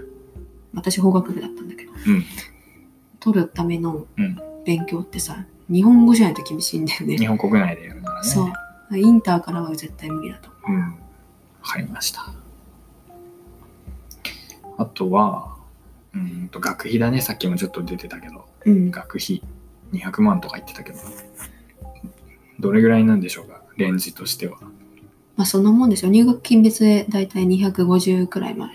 [0.74, 2.24] 私法学部だったんだけど、うん。
[3.20, 7.16] 取るためのうん勉強ってさ、日本語じゃないと厳しいんだよね。
[7.16, 8.28] 日本国内でやるならね。
[8.28, 8.52] そう。
[8.96, 10.82] インターからは絶対無理だと思うん。
[10.82, 10.96] わ
[11.62, 12.32] かりました。
[14.78, 15.56] あとは、
[16.14, 17.20] うーんと、学費だね。
[17.20, 18.70] さっきもちょっと出てたけど、う。
[18.70, 18.90] うん。
[18.90, 19.42] 学費
[19.92, 20.98] 200万とか言ってたけど、
[22.58, 24.58] どれぐらいなんでしょうか、レンジとしては。
[25.36, 26.10] まあ、そんなもんですよ。
[26.10, 28.74] 入学金別でだいたい250くらいまで。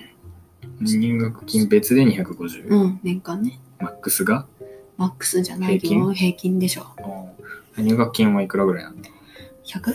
[0.82, 2.68] 入学金別で250。
[2.68, 3.60] うん、年間ね。
[3.80, 4.46] マックスが？
[4.98, 6.12] マックスじゃない平よ。
[6.14, 6.86] 平均でしょ。
[7.78, 8.96] 入学金はいくらぐらいなの
[9.66, 9.94] 100?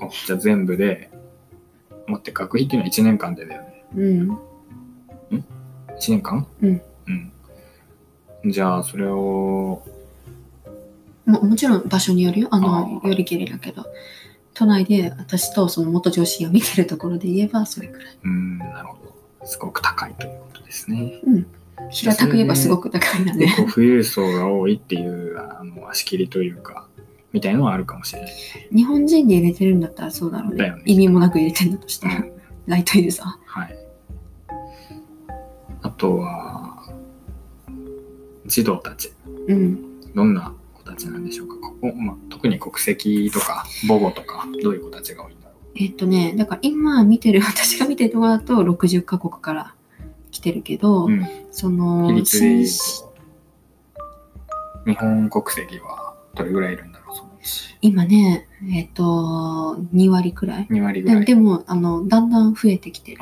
[0.00, 1.10] おじゃあ全部で、
[2.06, 3.84] 待って、学費っていうのは1年間でだよね。
[3.96, 4.30] うん。
[4.30, 4.38] 1
[6.08, 6.46] 年間？
[6.62, 6.82] うん。
[8.42, 8.50] うん。
[8.50, 9.82] じゃあ、それを、
[11.24, 12.48] ももちろん場所によるよ。
[12.50, 13.84] あの、あーよりけりだけど。
[14.54, 18.18] 都内で私とその元上司が見てるところで言えばそれくらい。
[18.22, 18.98] うん、なるほ
[19.40, 19.46] ど。
[19.46, 21.22] すごく高いということですね。
[21.90, 23.64] 平たく言えばすごく高いんだね結。
[23.64, 26.86] 構富裕層が多いっていう、あの、足切りというか、
[27.32, 28.32] みたいのはあるかもしれない。
[28.74, 30.70] 日本人で入れてるんだったらそうだろうね。
[30.70, 32.16] ね意味もなく入れてるんだとしたら。
[32.16, 32.32] うん。
[32.66, 33.26] ライトユーザー。
[33.46, 33.78] はい。
[35.82, 36.82] あとは、
[38.46, 39.12] 児童たち。
[39.48, 40.00] うん。
[40.14, 41.56] どんな子たちなんでしょうか？
[41.56, 49.74] ここ、まあ、特に国籍とか母語とかどういう子たちが多いんだろえっとね、だから今見てる、私が見てるところだと60カ国から
[50.30, 52.38] 来てるけど、う、うん、その、日
[54.94, 56.91] 本国籍はどれぐらいいるん
[57.80, 60.68] 今ね、えっと、2割くらい。
[60.70, 61.20] 2割ぐらい。
[61.20, 63.20] ででもあの、だんだん増えてきてる。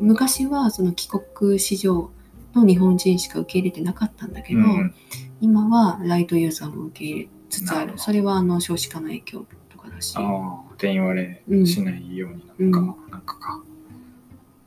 [0.00, 2.10] 昔はその帰国子女
[2.54, 4.94] の日本人しか受け入れてなかったんだけど、うん
[5.40, 7.92] 今はライトユーザーも受け入れつつある。
[7.96, 10.16] それはあの少子化の影響とかだし。
[10.16, 13.62] ああ定員割れしないようになのか、なんかか。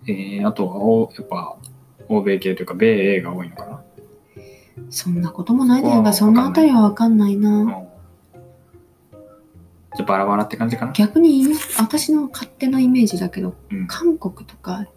[0.08, 1.58] えー、あとはおやっぱ
[2.08, 3.84] 欧米系というか米英が多いのかな？
[4.90, 7.84] そんなこともないだろうが、そこはそのあたりはわかんないな。
[9.92, 10.94] うんじゃあバラバラって感じかな？
[10.94, 11.46] 逆に
[11.78, 13.88] 私の勝手なイメージだけど、うん。
[13.88, 14.88] 韓国とかはい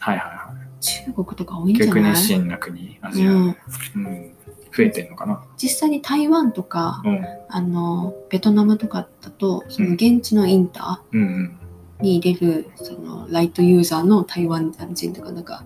[0.00, 2.12] はいは中国とか多いんい逆じゃない？
[2.12, 3.54] 熱心な国アジア、うん、うん、
[4.76, 5.44] 増えてんのかな？
[5.56, 7.24] 実際に台湾とか、うん。
[7.48, 11.56] あのベトナムとかだとその現地のインタうんうん。
[12.00, 15.62] ーに入れるそのライトユーザーの台湾人とかなんか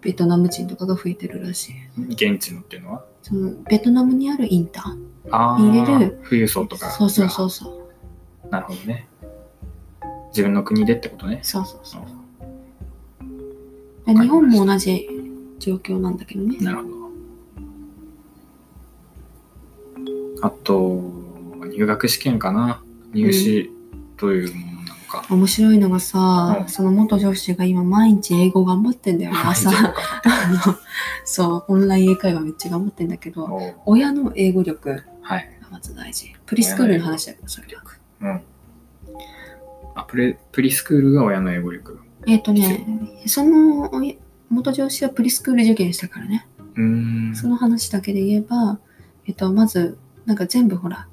[0.00, 2.12] ベトナム人とかが増えてるらしい。
[2.12, 3.04] 現地のっていうのは？
[3.22, 4.96] そのベトナムにあるインタ
[5.30, 7.81] あ入れるあ富裕層とかーそうそうそうそう
[8.52, 9.08] なるほどね。
[10.28, 11.40] 自分の国でってことね。
[11.42, 12.02] そうそうそう。
[14.06, 15.08] で日本も同じ
[15.58, 16.58] 状況なんだけどね。
[16.58, 16.90] なるほど。
[20.42, 21.02] あと
[21.74, 22.82] 入学試験かな。
[23.14, 23.70] 入試
[24.18, 26.68] というものなのか、面白いのがさ、うん。
[26.68, 29.70] その元上司が今毎日英語頑張ってんだよね 朝。
[31.24, 33.74] そうオンライン英会話めっちゃ頑張ってんだけどおう。
[33.86, 35.48] 親の英語力がはい。
[35.70, 36.34] まず大事。
[36.44, 37.81] プリスクールの話だけどそれは
[38.22, 38.40] うん。
[39.94, 42.00] あプレプリスクールが親の英語力。
[42.26, 42.86] えっ、とね
[43.26, 43.90] その
[44.48, 46.46] 元上司はプリスクール受験したからね。
[46.76, 47.34] うーん。
[47.34, 48.78] その話だけで言えば
[49.26, 51.08] えっ、とまずなんか全部ほら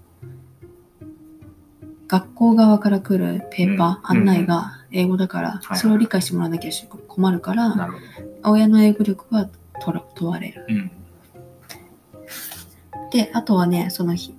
[2.07, 6.71] 学校側から来るペーパー、うん案内が英語だから、はいそれを理解してもらわなきゃ
[7.07, 7.99] 困るから、なるほ
[8.43, 8.51] ど。
[8.51, 9.47] 親の英語力は
[9.79, 10.65] 問われる。
[10.67, 10.91] うん。
[13.11, 14.33] で、あとはね、そのひ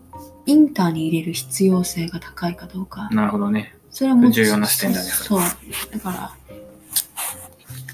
[0.47, 3.09] インターに入れる必要性が高いかどうか。
[3.11, 5.41] なるほどねそれはもう重要な視点だねそう。
[5.93, 6.33] だから、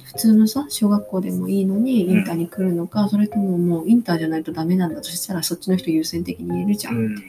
[0.05, 6.91] 普通のさ、小学校でもいいのに、インターに来るのか、それとももうインターじゃないとダメなんだとしたら、そっちの人優先的に入れるじゃ。
[6.91, 7.27] うんんなる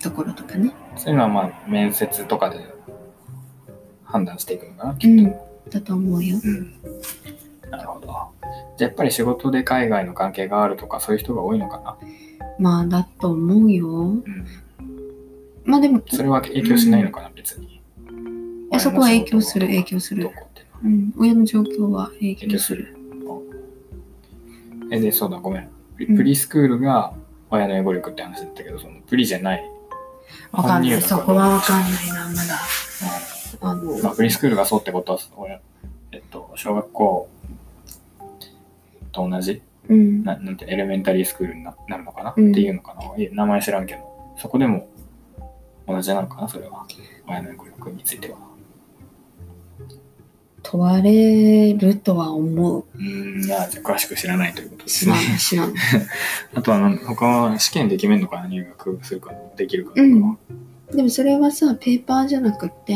[0.00, 0.72] ところとかね。
[0.96, 2.64] そういうのはまあ面接とかで
[4.04, 5.34] 判断していくのかなうん。
[5.70, 6.38] だと思うよ。
[6.42, 6.74] うん
[7.70, 8.06] なるほど
[8.76, 11.96] じゃあやっぱり仕事で海外の関係があるとかそういう人が多いのかな？
[12.58, 13.88] まあ、だと思うよ。
[13.88, 14.46] うん
[15.64, 17.66] まあでも、それは影響しないのかな、別に。
[17.66, 17.80] い
[18.72, 22.84] やそこは影響する影響するどこっていうのはうん、親の状況は影響する。
[22.84, 24.88] 影響する。
[24.92, 25.68] え、で、そうだ、ごめん。
[25.98, 27.12] プうんプリスクールが
[27.50, 29.70] 親の英語力って話だったけど、そのプリじゃない。
[30.52, 31.02] わかんない。
[31.02, 32.58] そこはわかんないな、まだ。
[33.60, 35.60] あの、まあ、プリスクールがそうってことは、親
[36.12, 37.28] えっと、小学校
[39.12, 40.22] と同じ、うん。
[40.24, 43.02] ななんてエレメンタリースクールにななるのかな、うんっていうのかな？
[43.32, 44.88] 名前知らんけど、そこでも
[45.86, 46.86] 同じなのかな、それは。
[47.26, 48.36] 親の英語力については。
[50.62, 52.84] 問われるとは思う。
[52.94, 55.66] うーん、いや、じゃあ詳しく知らないということですね知ら。
[55.66, 56.06] ない、知らない。
[56.54, 60.38] あとはなん、他は試験で決めるのかな、入学するか、できるかどううかはん。
[60.96, 62.94] でもそれはさ、ペーパーじゃなくって。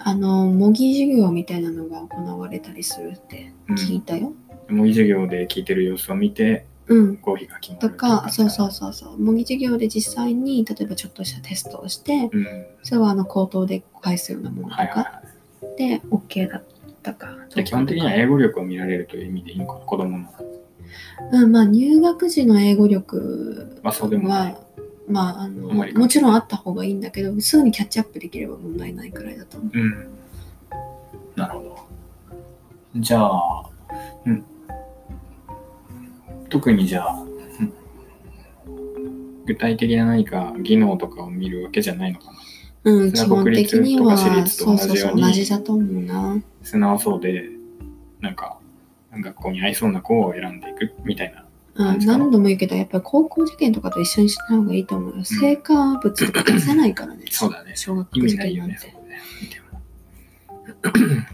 [0.00, 4.32] あの、模擬授業みたいなのが行われたりするって聞いたよ。
[4.68, 7.18] 模擬授業で聞いてる様子を見て、うん。
[7.20, 8.70] 合否が決まるとか、そうそうう。
[8.70, 9.18] そうそう。
[9.18, 12.46] 模擬授業で実際に、例えばちょっとしたテストをして、うん。
[12.82, 15.78] それはあの口頭で返すようなものとはいはいかはい。
[15.78, 16.64] で OK だっ
[17.02, 20.28] たか基本的には英語力を見られるという意味でいいのかな、子供の。
[21.32, 24.60] うん、まあ入学時の英語力まあそうでもないは、
[25.08, 29.78] まああのもちろんあった方がいいんだけど、すぐにキャッチアップできれば問題ないくらいだと思う。
[29.78, 30.08] うん。
[31.34, 31.88] なるほど。
[32.96, 33.68] じゃあ、
[34.26, 34.44] うん。
[36.48, 37.26] 特にじゃあ、う
[37.62, 37.72] ん
[39.46, 42.32] 具体的な何か技能とかを見るわけじゃないのかな。
[42.84, 44.16] うん、基本的には、
[44.46, 46.42] そうそうそう、同じだと思うな。
[46.62, 47.48] 素直そうで、
[48.20, 48.58] なんか
[49.12, 51.44] 学校に合いそうな子を選んでいくみたいな
[51.76, 55.24] うん、何度も言うけど、やっぱり高校受験とかと一緒にしない方がいいと思うよ。
[55.24, 57.24] 成果物とか出せないからね。
[57.30, 59.60] そうだね小学意校受味ないよね、そ験なんて。
[60.82, 61.24] こで見ても。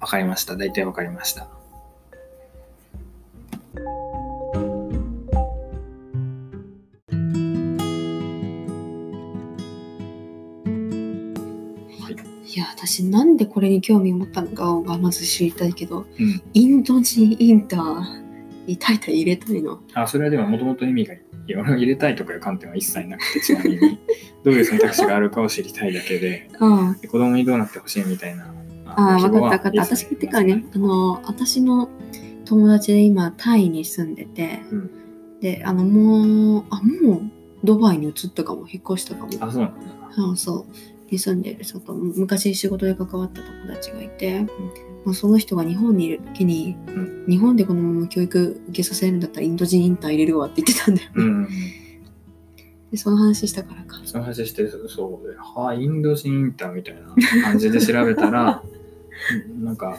[0.00, 0.56] わかりました。
[0.56, 1.48] 大体わかりました。
[12.52, 16.42] いや、私なんでこれに興味を持ったのかがまず知りたいけど、うん。
[16.52, 19.80] インド人インターにタイタイ入れたいの。
[19.94, 23.78] あ、それはでももともと意味が、いや、俺は入れたいとかいう観点は一切なくて、ちなみに、
[24.42, 26.96] どういう選択肢があるかを知りたいだけで、うん。
[27.00, 28.52] で子供にどうなってほしいみたいな。
[28.86, 29.80] あ分かった分かった。
[29.82, 31.88] 私ってかね、あの、私の
[32.44, 34.90] 友達で今タイに住んでて、うん
[35.40, 37.22] で、あの、もう、あ、もう
[37.64, 39.30] ドバイに移ったかも、引っ越したかも。
[39.40, 39.86] あ、そうなんだ。
[40.14, 40.99] そうそう。
[41.10, 44.46] に住んでる、そと昔仕事で関わった友達がいて、
[45.04, 46.76] まあ、その人が日本にいる時に、
[47.26, 51.14] う日本でこのまま教育受けさせるんだったらインド人インター入れるわって言ってたんだよね。
[51.16, 51.48] うん。
[52.90, 54.00] でその話したからか。
[54.04, 58.62] その話して、そうで、はあ、インド人インターみたいな感じで調べたら、
[59.48, 59.96] う んなんか、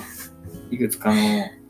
[0.69, 1.15] いくつかの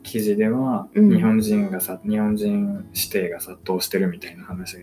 [0.02, 4.82] 記事では、うん日本人がさ、日本人指定が殺到してるみたいな話が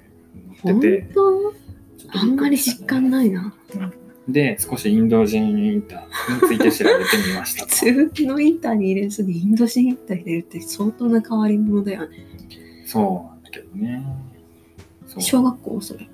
[0.64, 1.54] 本載ってて、当？
[1.98, 3.10] ちょっとあんまり実感い。
[3.10, 3.54] ないな。
[4.32, 7.70] で、少しインド人インターについて調べてみましたと。
[7.76, 12.18] 普通のインターに入れずにインド人インター入れるって相当な変わり者だよね。
[12.86, 14.04] そうなんだけどね。
[15.20, 16.10] 小学校それ。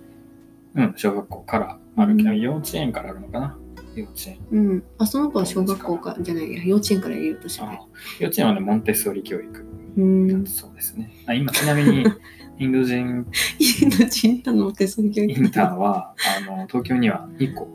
[0.75, 3.57] うん、小学校からあるけど、うん幼稚園からあるのかな
[3.95, 4.37] 幼稚園。
[4.51, 4.83] うん。
[4.97, 7.87] あ、その子は小学校かじゃないや、幼稚園から入れようとしてねあ。
[8.19, 9.65] 幼稚園はね、モンテッソーリ教育
[9.97, 10.45] うん。
[10.45, 11.11] そうですね。
[11.25, 12.05] あ今、ちなみに、
[12.59, 13.25] インド人
[13.59, 17.67] インド人インターの手すり教育インターは、あの、東京には2個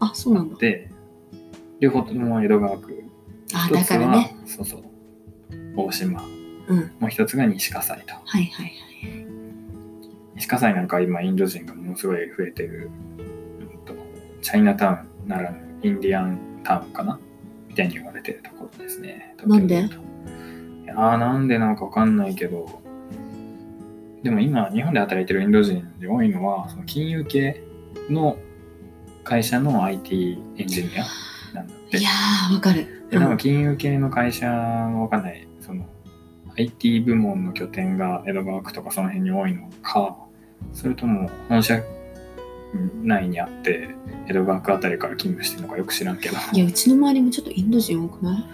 [0.00, 0.56] あ、そうなんだ。
[0.56, 0.90] で、
[1.80, 3.04] 両方とも江戸川区。
[3.54, 4.82] あ、だからね。、そうそう、
[5.76, 6.22] 大島。
[6.68, 6.78] うん。
[6.98, 8.14] もう一つが西葛西と。
[8.14, 8.72] はいはいはい。
[10.36, 13.94] 西葛西なんかは今、インド人がものすごい増えてる、うんと
[14.42, 17.18] チャイナタウンならぬインディアンタウンかな？
[17.68, 19.34] みたいに言われてるところですね。
[19.46, 19.82] なんで？
[19.82, 20.02] 東京
[20.84, 22.82] いやーなんでなんかわかんないけど、
[24.22, 27.62] でも今、日本で働いてるインド人で多いのは、その金融系
[28.08, 28.36] の
[29.26, 31.04] 会社の IT エンジニア
[31.52, 31.98] なんだって。
[31.98, 32.86] いやー、わかる。
[33.10, 35.84] でなんか金融系の会社はわかんない、その
[36.56, 40.16] IT 部門の拠点が江戸川区とかその辺に多いのか、
[40.72, 41.82] それとも本社
[43.02, 43.88] 内にあって
[44.28, 46.36] 江戸川区あたりから勤務してるのかよく知らんけど。
[46.52, 48.44] いや、うちの周りもちょっとインド人多くない？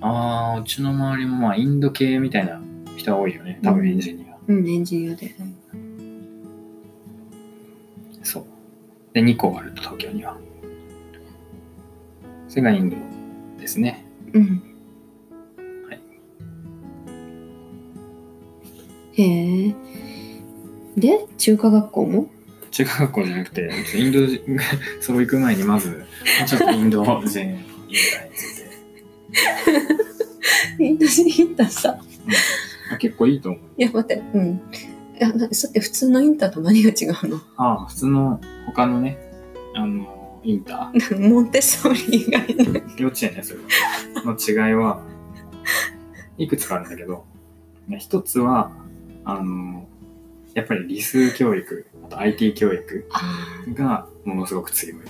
[0.00, 2.60] ああ、うちの周りもまあインド系みたいな
[2.96, 4.36] 人は多いよね、多分エンジニア。
[4.46, 5.34] うん、エンジニアで。
[5.36, 5.42] そ
[9.18, 10.36] で、2個あると、東京には。
[12.48, 12.96] それがインド
[13.60, 14.06] ですね。
[14.32, 14.62] うん。
[15.88, 16.00] はい。
[19.20, 19.74] へえ。
[20.96, 22.28] で、中華学校も？
[22.70, 24.40] 中学学校じゃなくて、インド人、
[25.00, 26.04] そう行く前にまず、
[26.46, 28.56] ちょっとインド人インターについ
[30.78, 30.84] て。
[30.84, 31.98] インド人インターさ。
[32.92, 33.60] あ結構いいと思う。
[33.76, 34.22] いや、待って。
[34.32, 34.60] うん。
[35.18, 37.40] いや、なさて普通のインターと何が違うの？
[37.56, 39.18] ああ、普通の他のね、
[39.74, 42.80] あの、インター、 モンテッソーリ以外の。
[42.96, 43.66] 幼稚園ね、それは。
[44.24, 45.02] の違いは、
[46.36, 47.24] いくつかあるんだけど、
[47.88, 48.70] ね一つは、
[49.24, 49.88] あの、
[50.54, 55.00] やっぱり理数教育、あと IT 教育あがものすごく強い。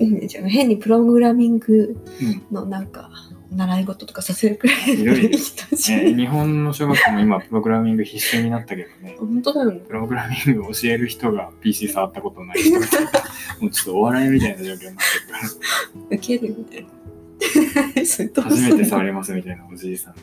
[0.00, 0.26] あ、いいね。
[0.26, 2.54] じゃあ変にプログラミングうん。
[2.54, 3.10] のなんか、
[3.50, 9.80] 習い事とかさせるくらいひどいいい人じゃんえ日本の小学校も今、プログラミング必修になったけどね、本当だよね。
[9.86, 13.10] プログラミングを教える人が PC 触ったことない人みたいな、
[13.60, 14.96] もうちょっとお笑いみたいな状況になってる
[15.32, 15.38] か
[16.10, 16.16] ら。
[16.16, 16.86] ウケるよね。
[18.04, 20.20] それどう初めて触るりますみたいなおじいさんが、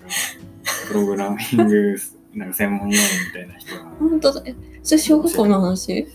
[0.88, 1.98] プログラミング、
[2.34, 4.44] なんか専門用語みたいな人が、本当だ。
[4.46, 6.08] え、それ小学校の話？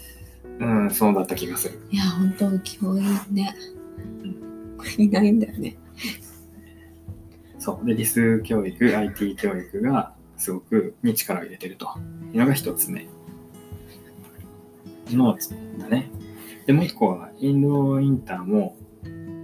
[0.61, 1.81] うん、そうだった気がする。
[1.91, 3.55] いや、本当教員ね。
[4.99, 5.77] いないんだよね。
[7.61, 7.87] そう。
[7.87, 11.87] で、理数教育、IT 教育がすごくに力を入れてると
[12.33, 13.07] いうのが一つ目。
[15.11, 15.37] の
[15.79, 16.11] だね。
[16.67, 18.77] で、もう一個は、インドインターも、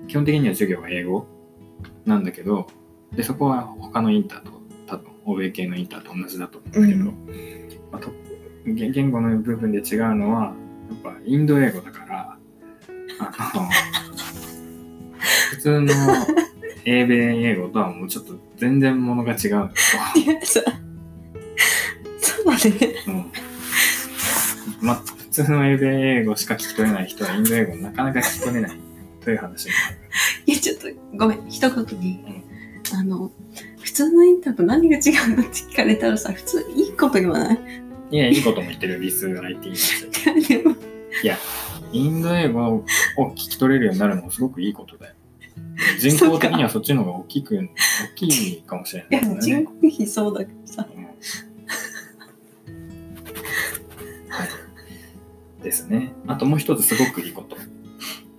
[0.08, 1.26] 基本的には授業は英語
[2.04, 2.66] なんだけど、
[3.14, 4.50] で、そこは他のインターと、
[4.86, 7.16] 多分、欧米系のインターと同じだと思うんだけど、うん
[7.90, 8.10] まあと
[8.64, 10.54] 言言語の部分で違うのは、
[11.04, 12.38] やっぱインド英語だから、
[13.18, 13.68] あの、
[15.50, 15.94] 普通の
[16.86, 20.02] 英米英語とはもうちょっと全然ものが違うんですよ。
[20.14, 20.62] いや、さ、
[22.20, 22.94] そうだね。
[23.08, 23.32] うん
[24.80, 28.78] ま、普通の英米英語しか聞き取れない人はインド英語なかなか聞き取れない
[29.20, 29.96] という話になる。
[30.46, 32.20] いや、ちょっと、ごめん、一言に、
[32.94, 33.32] あの、
[33.82, 37.58] 普通のインターと何が違うのって聞かれたらさ、普通いいこと言わない？
[38.12, 40.10] いや、いいことも言ってる、ビス IT ですよ。
[40.48, 40.76] でも
[41.22, 41.36] いや、
[41.92, 42.84] インド英語を
[43.32, 45.14] 聞き取れるようになるのもすごくいいことだよ。
[45.98, 47.68] 人口的にはそっちの方が大きく、大
[48.14, 49.40] きいかもしれないいや。
[49.40, 50.86] 人口比そうだけどさ。
[50.96, 51.04] うん
[54.28, 54.48] はい
[55.62, 56.12] ですね。
[56.26, 57.56] あともう一つすごくいいこと。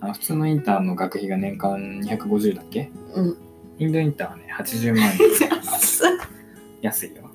[0.00, 2.90] あ普通のインターンの学費が年間250だっけ？
[3.14, 3.36] うん。
[3.78, 5.18] インドインターンはね、80万円。
[6.80, 7.30] 安いよ。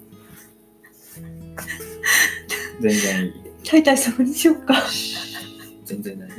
[2.80, 3.34] 全然いい。
[3.72, 4.76] 大体そこにしようか。
[5.86, 6.36] 全然大丈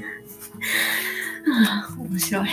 [1.55, 2.49] ああ面白い。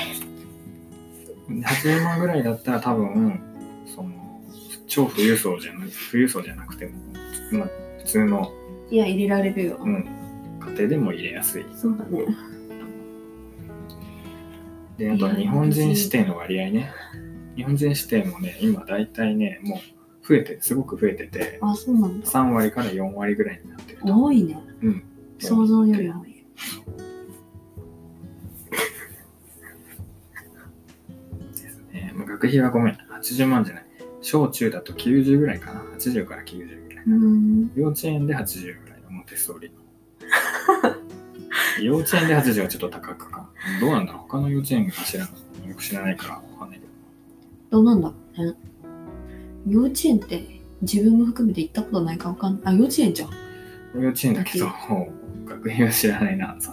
[1.60, 1.62] 夫。
[1.62, 3.39] 80万ぐらいだったら多分、
[3.86, 4.10] その、
[4.88, 6.91] 超富裕層じゃな富裕層じゃなくても、
[7.52, 8.52] まあ、普通の、
[8.89, 9.78] いや、入れられるよ。
[9.80, 10.06] うん、
[10.60, 11.66] 家庭でも入れやすい。
[11.76, 12.26] そうだね。
[14.97, 16.91] で、あと日本人指定の割合ね。
[17.56, 22.28] 日本人指定もね、今大体ね、もう増えて、すごく増えてて、あ、そうなんだ。
[22.28, 24.22] 3割から4割ぐらいになってると。
[24.22, 24.60] 多いね。
[24.82, 25.04] うん。
[25.39, 26.45] 想像より多い。
[32.42, 33.86] 学費はごめん、80万じゃない。
[34.22, 35.82] 小中だと90ぐらいかな。
[35.82, 37.06] 80から90ぐらい。
[37.06, 37.72] うん。
[37.76, 39.76] 幼稚園で80ぐらいのモンテッソーリの。
[41.84, 43.48] 幼稚園で80はちょっと高くか。
[43.80, 45.30] どうなんだろう他の幼稚園が知らな
[45.66, 45.70] い。
[45.70, 46.92] よく知らないからわかんないけど。
[47.70, 48.08] どうなんだ？
[48.10, 48.56] ろうね。
[49.68, 50.44] 幼稚園って
[50.82, 52.74] 自分も含めて行ったことないかわかんない。
[52.74, 53.30] あ、幼稚園じゃん。
[54.02, 54.66] 幼稚園だけど、
[55.46, 56.58] 学費は知らないな。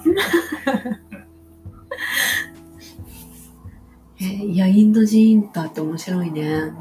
[4.20, 6.42] えーいや、インド人インターって面白いね。
[6.50, 6.74] うん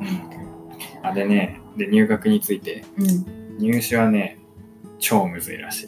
[1.03, 3.57] あれね、で、入学について、うん。
[3.59, 4.39] 入試はね、
[4.99, 5.83] 超むずいらし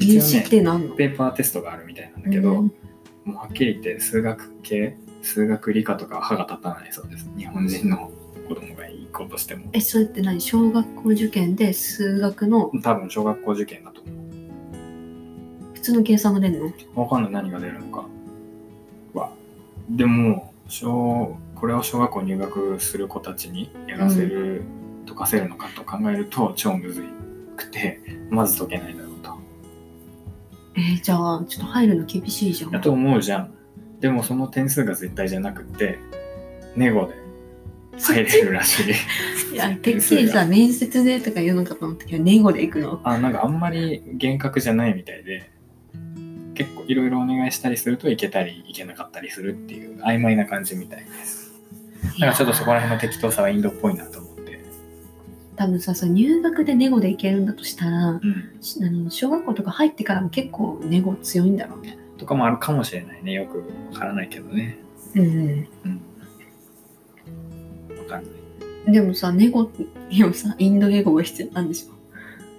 [0.00, 0.06] い。
[0.06, 0.94] 入試って何の？
[0.94, 2.72] ペーパーテストがあるみたいなんだけど、うん
[3.24, 7.28] もうはっきり言って数学系、数学理科とかは歯が立たないそうです。
[7.36, 8.10] 日本人の
[8.48, 9.70] 子供が行こうとしても。
[9.72, 10.40] え、それって何？
[10.40, 12.70] 小学校受験で数学の？
[12.82, 14.12] 多分小学校受験だと思
[15.74, 16.66] 普通の計算が出るの？
[16.66, 17.00] う。
[17.00, 18.06] わかんない何が出るのかは。
[19.90, 24.62] でも、小、これを小学校入学する子たちにやらせる、
[25.06, 27.04] 解かせるのかと考えると超むず
[27.56, 29.38] くて、まず解けないだろうと。
[30.76, 32.70] えーじゃあ、ちょっと入るの厳しいじゃん。
[32.70, 33.54] だと思うじゃん。
[34.00, 35.98] でもその点数が絶対じゃなくて、
[36.76, 37.14] ネゴで
[37.98, 38.92] 入れるらしい。
[39.54, 43.00] いや、てっきりさ、面接でとか言うのかと思ったけど、年後で行くの？
[43.04, 45.50] あ、なんかあんまり厳格じゃないみたいで、
[46.86, 51.52] いろいろお願いしたりするといけたりいけなかったりするっていう曖昧な感じみたいです。
[52.14, 54.60] だからちょっとそこら辺の適当さはインドっぽいなと思って。
[55.56, 58.58] 多分さ、そう入学でネゴで行けるんだとしたら、うん。
[58.60, 61.98] しあの小学校とか入ってからも結構ネゴ強いんだろうね。
[62.18, 63.32] とかもあるかもしれないね。
[63.32, 63.58] よく
[63.92, 64.78] わからないけどね。
[65.14, 65.26] うん。
[65.26, 65.68] うん。
[67.98, 68.92] わかんない。
[68.92, 69.70] でもさ、ネゴ
[70.10, 71.94] にもさ、インド英語が必要なんでしょ。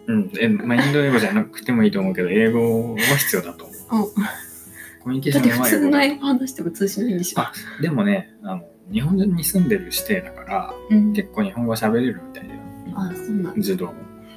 [0.07, 0.31] うん。
[0.39, 3.95] え、まあ、インド英語じゃなくてもいいと思うけど、英語は必要だと思う。
[3.95, 4.03] うん。
[4.05, 5.69] コミュニケーだってションは英語だ。
[5.69, 7.39] 普通の英語話しても通じないんでしょ。
[7.41, 11.13] あでもね、あの、日本に住んでる指定だから、うん。
[11.13, 12.61] 結構日本語喋れるみたいだよ。
[12.95, 13.61] あ、そうなんだ。
[13.61, 13.93] 児童も。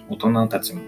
[0.09, 0.83] 大人たちも、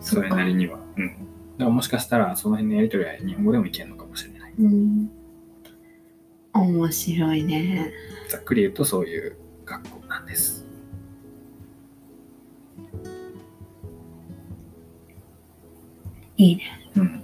[0.00, 0.78] それなりには。
[0.96, 1.08] うん。
[1.08, 1.24] だか
[1.64, 4.54] らもしかしたら、その辺のやりとりは日本語でもいけるのかもしれない。
[4.58, 5.10] うん。
[6.54, 7.92] 面白いね。
[8.28, 10.66] ざっくり言うとそういう学校なんです。
[16.36, 16.62] いいね。
[16.96, 17.22] うん。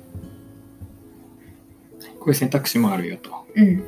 [2.24, 3.46] こういう選択肢もあるよと。
[3.54, 3.82] うん。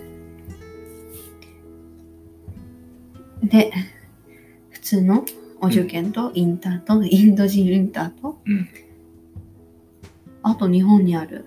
[3.49, 3.73] で、
[4.69, 5.25] 普通の
[5.63, 8.69] お受験とインターと、インド人インターと、うん。
[10.43, 11.47] あと日本にある。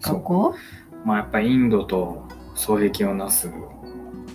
[0.00, 0.54] 学校？
[1.04, 3.50] まあやっぱりインドと双璧をなす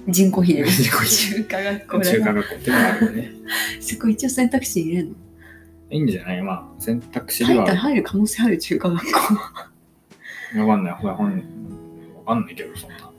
[0.09, 0.66] 人口比で。
[0.66, 2.22] 中華学校中。
[2.22, 3.32] 華学校ってのがあるよね。
[3.80, 5.16] そこ一応選択肢入れるの？
[5.91, 6.41] いいんじゃない？
[6.41, 9.11] まあ選択肢では入る可能性ある中華学校。
[10.60, 10.93] わかんない。
[10.93, 11.38] ほら、ほん、
[12.26, 12.97] わかんないけど、そんな。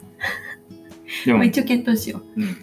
[1.25, 2.57] でも、まあ一応検討しようん。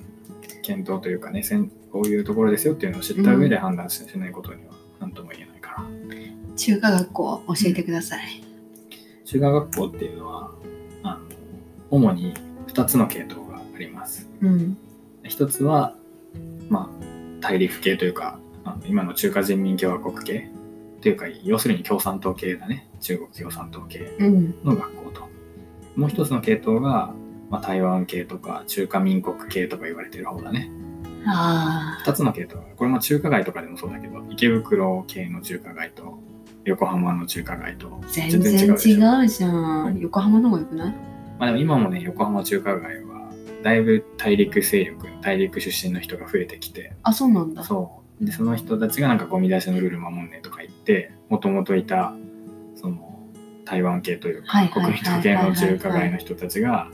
[0.62, 5.84] 検討というかね、せんこういうところですよっていうのを知った上で判断しないことには何とも言えないから。
[5.84, 6.56] う。
[6.56, 8.44] 中華学校教えてください。
[9.26, 10.52] 中華学校っていうのは、
[11.04, 11.22] あの、
[11.92, 12.34] 主に
[12.68, 14.30] 2つの系統があります。
[14.42, 14.78] うん。
[15.24, 15.96] 一つは、
[16.70, 20.50] まあ、大陸系というか、あの今の中華人民共和国系
[21.04, 22.88] というか、要するに共産党系だね。
[23.02, 24.56] 中国共産党系うん。
[24.64, 25.22] の学校と。
[25.96, 27.14] もう一つの系統が、
[27.50, 30.72] まあ、台湾系とか中華民国系とか言われてる方だね。
[31.26, 32.04] ああ。
[32.06, 36.18] 二つの系統がこれも中華街とかでもそうだけど、池袋系の中華街と
[36.66, 40.00] 横浜の中華街と全然違うじゃん。
[40.00, 40.96] 横浜の方がよくない？
[41.38, 43.30] まあでも今もね、横浜中華街は
[43.62, 52.14] だいぶ大陸勢力大陸出身の人が増えてきてあそうなんだそうでその人たちがなんかゴミ出しのルール守んねえとか言ってもともといた
[52.76, 53.20] その
[53.66, 56.90] 台湾系というか、国民党系の中華街の人たちが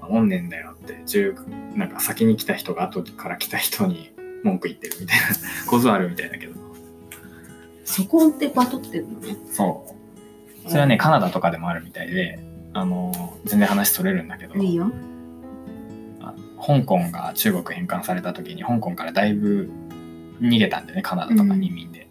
[0.00, 1.34] 守んねえんだよって中
[1.74, 4.12] なんか先に来た人が後から来た人に
[4.42, 5.26] 文句言ってるみたいな
[5.68, 6.54] 構図はあるみたいだけど。
[7.84, 9.36] そこでバトってるのね。
[9.50, 9.84] そ
[10.66, 10.68] う。
[10.68, 12.38] それはねカナダとかでもあるみたいで
[12.72, 14.92] あの全然話それるんだけどいいよ。
[16.20, 19.70] あ香港が中国返還された時に香港からだいぶ
[20.40, 22.06] 逃げたんでねカナダとかに移民で。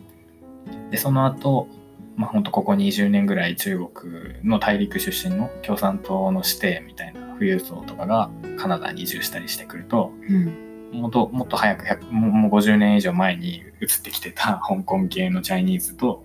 [0.91, 1.67] でその後
[2.15, 16.23] まあほんとここ20年ぐらい中国の大陸出身の共産党の指定みたいな富裕層とかがカナダに移住したりしてくるとうんもっともっと早く100もうもう50年以上前に移ってきてた 香港系のチャイニーズと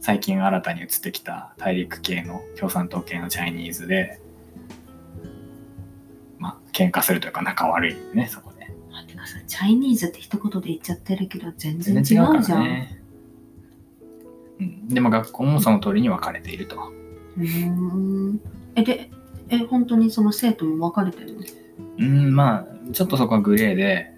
[0.00, 4.20] 最近新たに移ってきた大陸系の共産党系のチャイニーズで
[6.38, 8.70] まあ喧嘩するというか仲悪いねそこで。
[8.92, 13.03] あてかさチャイニーズって一言で言っちゃってるけど全然違うじゃんからね。
[14.60, 16.76] うん、でも学校もその通りに分かれていると。
[17.36, 17.70] うー。
[17.70, 18.40] ん
[18.76, 19.10] えで
[19.48, 21.40] え本当にその生徒も分かれてるの？
[21.98, 24.12] うん、まあ、ちょっとそこはグレーで、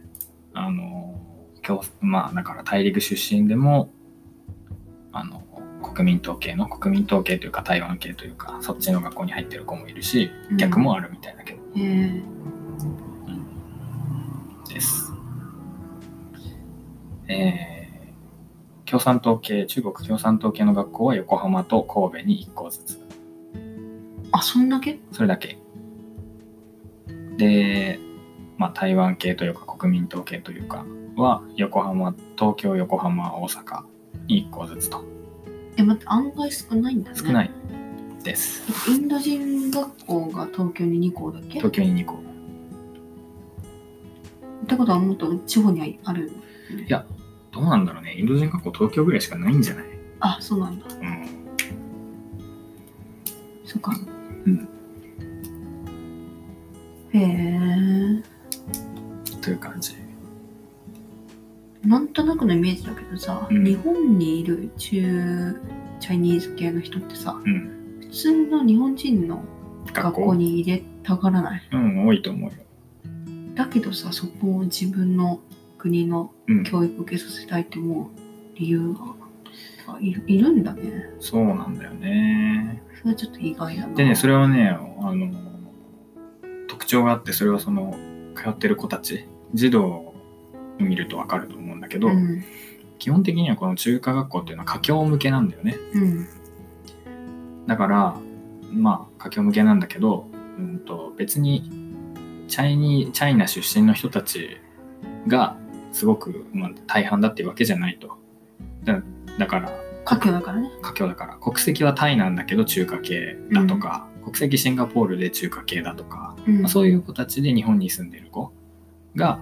[0.52, 1.18] あの、
[1.62, 3.90] 教まあ、だから大陸出身でも、
[5.12, 5.42] あの、
[5.82, 12.22] 国民党系の、国民党系というか台湾系というか、そっちの学校に入ってる子もいるし、逆もあるみたいだけど、へえ
[14.72, 15.12] です。
[17.28, 17.75] えー
[18.86, 23.00] 共産党系、中国共産党系の学校は横浜と神戸に1校ずつ。
[24.32, 24.98] あそんだけ？
[25.12, 25.58] それだけ。
[27.36, 27.98] で、
[28.56, 30.84] まあ、台湾系というか国民党系というか
[31.16, 33.82] は横浜、東京、横浜、大阪
[34.26, 35.04] に1校ずつと。
[35.76, 37.50] え待って案外少ないんだね少ない
[38.22, 38.90] です。
[38.90, 41.48] インド人学校が東京に2校だっけ？
[41.48, 42.18] っ東京に2校。
[44.66, 46.32] てことはもっと地方にある
[46.88, 47.04] いや
[47.56, 48.14] どうなんだろうね。
[48.18, 49.84] インド人学校東京ぐらいしかないんじゃない？
[50.20, 51.26] あそうなんだうん。
[53.64, 53.92] そっか
[54.44, 54.68] うん。
[57.14, 58.22] へえ
[59.40, 59.94] という感じ。
[61.82, 65.56] なんとなくのイメージだけどさ、うん日本にいる中
[66.00, 67.98] チャイニーズ系の人ってさうん。
[68.02, 69.42] 普通の日本人の
[69.86, 71.62] 学校学校に入れたがらない？
[71.72, 72.56] うん、多いと思うよ。
[73.54, 75.40] だけどさそこを自分の
[75.86, 76.64] 国のうん。
[76.64, 78.06] 教育受けさせたいって思う
[78.56, 78.94] 理由
[79.86, 82.82] がいるいるんだねそうなんだよね。
[82.98, 85.30] それはちょっと意外だなでね、それはね、あの、
[86.68, 87.96] 特徴があって、それはその、
[88.34, 90.14] 通ってる子たち、児童を
[90.78, 92.44] 見るとわかると思うんだけど、うん
[92.98, 95.76] 基本的にはこの中華学校っていうのは華僑向けなんだよね。
[95.92, 96.26] うん
[97.66, 98.16] だから、
[98.72, 100.26] まあ、華僑向けなんだけど、
[100.58, 101.70] うんと、別に、
[102.48, 104.56] チャイニー、チャイナ出身の人たち
[105.26, 105.58] が、
[105.96, 108.18] すごく、まあ、大半だっていうわけじゃないと。
[108.84, 109.02] だ
[109.38, 109.70] だから、
[110.04, 110.70] 華僑だからね。
[110.82, 111.36] 華僑だから。
[111.38, 116.60] 国籍はタイなんだけど中華系だとか、国籍シンガポールで中華系だとか、うん。
[116.60, 118.52] まあそういう子たちで日本に住んでる子
[119.16, 119.40] が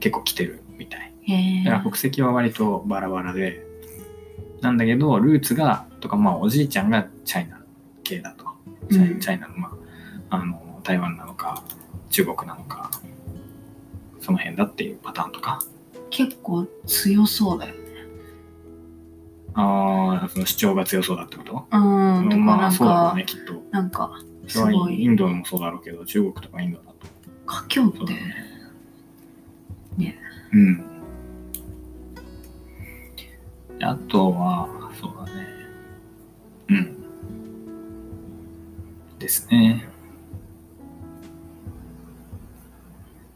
[0.00, 1.12] 結構来てるみたい。
[1.64, 3.64] だから国籍は割とバラバラで
[4.60, 7.60] なんだけどルーツがとかまあおじいちゃんがチャイナ
[8.02, 8.46] 系だと。
[8.90, 9.20] チャイ,、うん。
[9.20, 9.70] チャイナの,、ま
[10.30, 11.62] あ、あの台湾なのか
[12.10, 12.90] 中国なのか
[14.28, 15.58] その辺だっていうパターンとか？
[16.10, 17.78] 結構強そうだよね。
[19.54, 21.52] ああその主張が強そうだってこと？
[21.54, 23.54] うんとかまあなんか、そうだろうねきっと。
[23.70, 24.12] なんか
[24.46, 25.02] すごい。
[25.02, 27.06] インドもそうだろうけど中国とかインドだと。
[27.46, 28.20] 華僑ってね。
[29.96, 30.18] ね。
[30.52, 30.76] うん。
[33.78, 34.68] であとは
[35.00, 35.46] そうだね。
[36.68, 36.96] うん。
[39.18, 39.88] ですね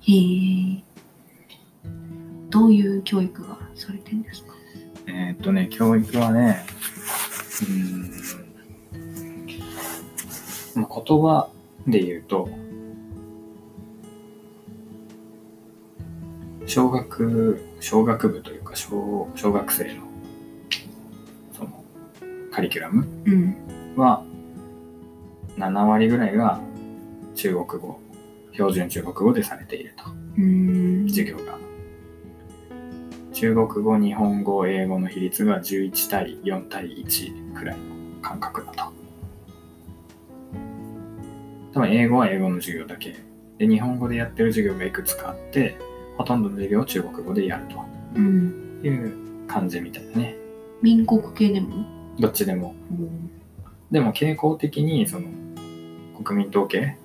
[0.02, 0.82] へえ
[2.50, 4.52] どういう教育がされてるんですか？
[5.06, 6.64] えーっとね教育はね
[7.68, 8.10] うん。
[10.82, 11.48] まあ言葉
[11.86, 12.48] で言うと
[16.66, 20.02] 小学小学部というか小小学生の
[21.52, 21.84] その
[22.50, 23.56] カリキュラムうん。
[23.96, 24.24] は
[25.58, 26.60] 7割ぐらいが
[27.34, 27.98] 中国語
[28.52, 30.04] 標準中国語でされていると。
[30.38, 31.06] うん。
[31.08, 31.58] 授業が。
[33.32, 37.82] 中国語日本語英語の比率が11対4対1くらいの
[38.20, 38.92] 感覚だと。
[41.72, 43.16] 多分英語は英語の授業だけ。
[43.58, 45.78] で日本語でやってる授業がいくつかあって
[46.18, 47.64] ほとんどの授業を中国語でやる
[48.16, 48.78] うん。
[48.82, 50.36] という感じみたいだね。
[50.82, 51.86] 民国系でも？
[52.18, 52.74] どっちでも。
[53.90, 55.26] でも傾向的にその
[56.22, 56.96] 国民統計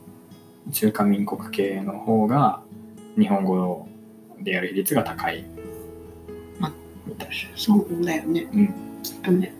[0.72, 2.62] 中華民国系の方が
[3.18, 3.88] 日本語
[4.42, 5.46] でやる比率が高い
[6.62, 6.72] あ
[7.06, 8.48] みたいそうだよね。
[8.54, 9.54] うんきっとね。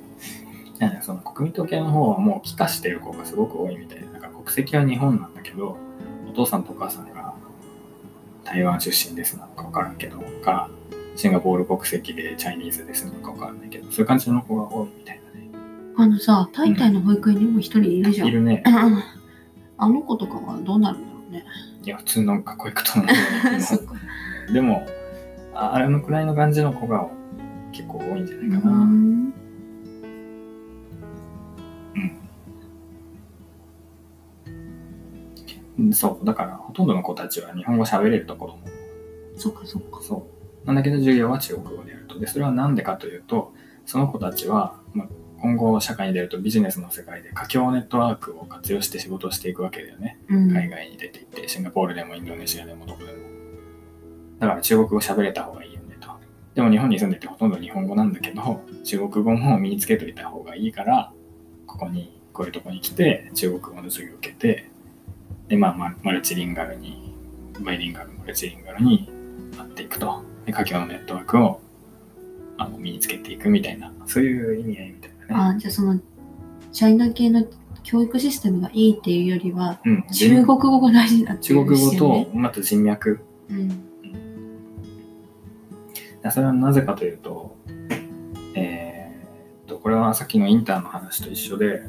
[0.80, 5.78] なんかその国民党系の方はもう帰化してる子がすごく多いみたいでなんか国籍は日本なんだけど
[6.30, 7.34] お父さんとお母さんが
[8.44, 10.70] 台湾出身ですなのか分からんけどか
[11.16, 15.50] シンガポール国籍でチャイニーズですなのか分からないけどそういう感じの子が多いみたいだね
[15.98, 18.28] あのさ、タイタイの保育園にも一人いるじゃん。
[18.28, 19.04] いるねうん
[19.78, 21.46] あの子とかはどうなるんだろうね。
[21.84, 23.14] いや普通の学校行くと思うんだ
[23.68, 23.78] け
[24.48, 24.54] ど。
[24.54, 24.88] でも
[25.54, 27.08] ああれのくらいの感じの子が
[27.72, 29.34] 結構多いんじゃないかな、うん。
[35.78, 35.94] うん。
[35.94, 38.60] そうだからほとんどの子たちは日本語喋れるところも
[39.36, 40.02] そっかそっか。
[40.02, 40.28] そ
[40.64, 40.66] う。
[40.66, 42.20] なんだけど授業は中国語でやると。
[42.20, 43.54] でそれは何でかというと
[43.86, 44.87] その子たちは、まあ、
[45.42, 50.20] 今後社会に出るとビジネスの世界で華僑ネットワークを活用して仕事をしていくわけだよね。
[50.30, 50.52] うん。
[50.52, 53.18] 海外に出ていってシンガポールでもインドネシアでもどこでも。
[54.40, 56.10] だから中国語喋れた方がいいよねと。
[56.56, 61.12] でも日本に住んでてほとんど日本語なんだけど中国語も身につけといた方がいいから
[61.66, 64.70] ここにこういうとこに来て中国語の授業を受けて
[65.48, 67.16] でまあママルチリンガルに
[67.62, 69.10] バイリンガルマルチリンガルに
[69.58, 70.24] なっていくと。
[70.46, 71.62] で華僑のネットワークを
[72.58, 76.00] あの身につけていくみたいなそういう意味合いみたいなねあ、じゃあその、
[76.72, 77.46] チャイナ系の
[77.84, 83.20] 教育システムがいいっていうよりは、うん、中国語が大事だっていう中国語とまた人脈
[83.50, 83.84] うん。
[86.30, 87.56] それはなぜかというと、
[88.54, 91.84] えーっと、これはさっきのインターの話と一緒で、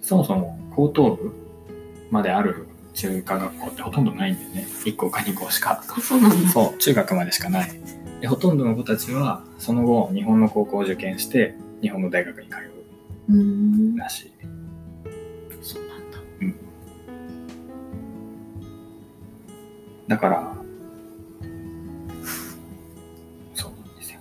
[0.00, 1.32] そもそも高等部
[2.10, 4.66] まである中華学校ってほとんどないんだよね。
[4.84, 5.82] 1校か2校しか。
[5.88, 6.48] あ、そうなんだ。
[6.50, 7.70] そう、中学までしかない。
[8.20, 13.98] で、ほとんどの子たちは、その後、日本の高校を受験して、日本の大学に通う。
[13.98, 14.32] らしい。
[15.62, 16.18] そうなんだ。
[20.08, 20.54] だから、
[23.54, 24.20] そうなんですよ。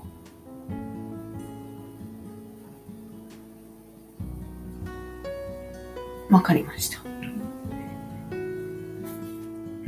[6.29, 6.99] わかりました。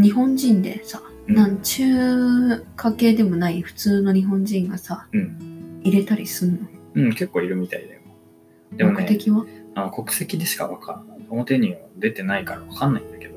[0.02, 5.82] 日本人でさ、うんなん中華系でもない普通の日本人がさ、うん。
[5.84, 6.58] 入れたりすんの？
[6.96, 8.02] うん、結構いるみたいだよ。
[8.74, 9.46] でもね、目的は？
[9.74, 11.20] あの国籍でしかわかんない。
[11.30, 13.36] 表には出てないからわかんないんだけど、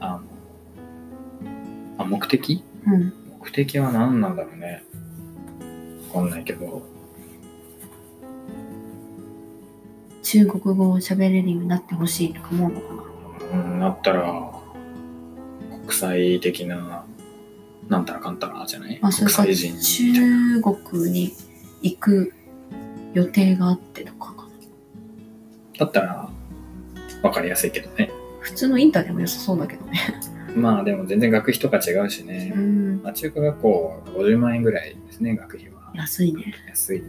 [0.00, 0.22] あの、
[1.98, 2.64] あ、目的？
[2.86, 3.12] うん。
[3.40, 4.82] 目的は何なんだろうね。
[6.14, 6.82] わかんないけど、
[10.22, 13.02] 中国語を喋れるようになってほしいとか思うのかな？
[13.52, 14.55] うん、なったら、
[15.86, 17.04] 国際的な、
[17.88, 18.98] なんたらかんたらじゃない？
[19.00, 20.60] 国際人みたいな。
[20.60, 21.32] 中国に
[21.82, 22.32] 行く
[23.14, 24.48] 予定があってとかかな。
[25.78, 26.28] だったら、
[27.22, 28.10] わかりやすいけどね。
[28.40, 30.00] 普通のインターでも良さそうだけどね。
[30.56, 32.52] まあでも全然学費とか違うしね。
[32.56, 33.00] うん。
[33.04, 35.92] まあ、中華学校は50万円ぐらいですね、学費は。
[35.94, 36.54] 安いね。
[36.68, 37.04] 安いよ。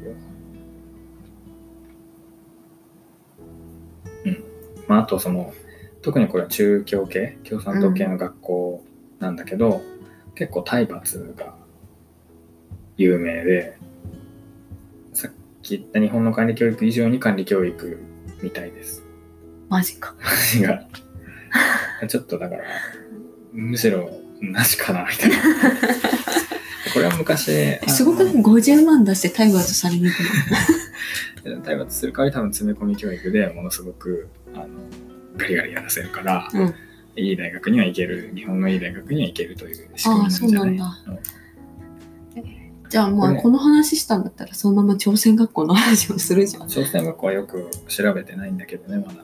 [4.25, 4.43] うん。
[4.87, 5.53] まあ、あとその、
[6.01, 8.83] 特にこれは中共系、共産党系の学校
[9.19, 9.81] なんだけど、
[10.35, 11.55] 結構体罰が
[12.97, 13.77] 有名で、
[15.13, 15.31] さっ
[15.63, 17.97] き言った日本の管理教育以上に管理教育
[18.41, 19.03] みたいです。
[19.69, 20.15] マジか。
[20.19, 20.87] 話が。
[22.07, 22.63] ちょっとだから、
[23.51, 24.09] むしろ、
[24.41, 25.37] なしかな、みたいな。
[26.93, 30.19] これは昔、えすごくない ?50 万出して体罰されに行く
[31.49, 31.61] の。
[31.63, 34.67] 体罰する代わり多分詰め込み教育でものすごくあの
[35.37, 36.75] ガリガリやらせるから、うん。
[37.15, 41.03] いい大学には行ける日本のいい大学には行けるという仕組みなんじゃないああそうなんだ。
[41.07, 41.19] うん。
[42.89, 46.67] じゃあまあこの話したんだったらそのまま朝鮮学校の話をするじゃん。
[46.69, 49.23] 朝鮮学校はよく調べてないんだけどねまだ。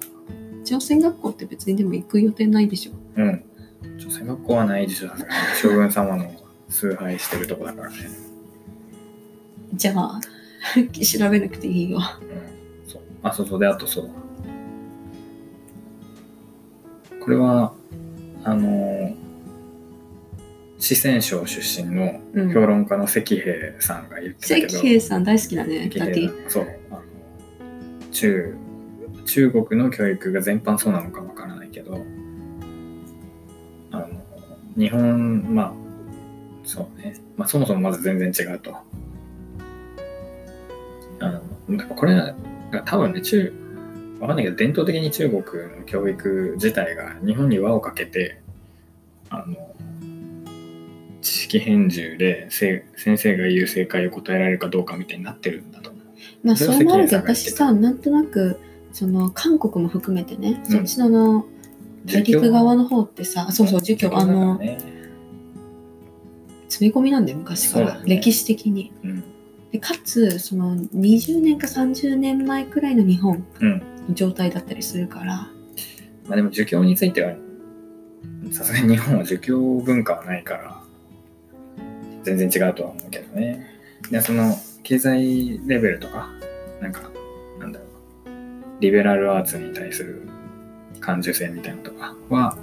[0.66, 2.92] 朝鮮学校って別にでも行く予定ないでしょ。
[3.16, 3.44] うん。
[4.00, 5.10] 朝鮮学校はないでしょ。
[5.62, 6.34] 将軍様の
[6.70, 7.96] 崇拝してるとこだからね、
[9.74, 10.20] じゃあ
[10.92, 11.98] 調べなくていいよ。
[11.98, 13.02] うん、そう。
[13.22, 13.60] あそうそう。
[13.60, 14.10] であとそう
[17.24, 17.74] これは
[18.44, 19.16] あの
[20.78, 22.54] 四川省出身のうん。
[22.54, 23.46] 評論家の石平
[23.80, 25.90] さんが言ってたけ関ど、平さん大好きだね。
[26.50, 26.68] そう。
[26.92, 27.02] あの
[28.12, 28.56] 中
[29.26, 32.04] 中国の教育が全般そうなのかわからないけど
[33.92, 34.10] あの
[34.78, 35.74] 日本まあ
[36.66, 38.76] そうね、まあ、そもそもまず全然違うと。
[41.20, 42.36] あのこれが
[42.84, 43.54] 多分ね中
[44.24, 48.42] わかんないけど伝統的に中国の教育自体が日本に輪をかけて
[49.30, 49.76] あの
[51.22, 56.04] 知識返従でせ先生が言う正解を答えられるかどうかみたいになってるんだと思う。
[56.48, 58.60] まあそれもあるけどそれは関平さんが言ってた私さなんとなく
[58.94, 61.46] その韓国も含めてね、うんそっちのあの
[62.06, 64.78] 大陸側の方ってさ、そうそう、儒教、あの、ね
[66.68, 68.00] 詰め込みなんだよ、昔から。
[68.00, 68.92] ね歴史的に。
[69.04, 69.24] うん。
[69.72, 73.80] でかつ、その20年か30年前くらいの日本うん。
[73.80, 75.48] の状態だったりするから、
[76.28, 77.34] まあでも儒教については、
[78.52, 80.82] さすがに日本は儒教文化はないから、
[82.24, 83.68] 全然違うとは思うけどね。
[84.10, 86.30] で、その、経済レベルとか、
[86.82, 87.10] なんか、
[87.60, 87.90] なんだろう、
[88.82, 90.28] リベラルアーツに対する
[91.00, 92.58] 感受性みたいなのとかは、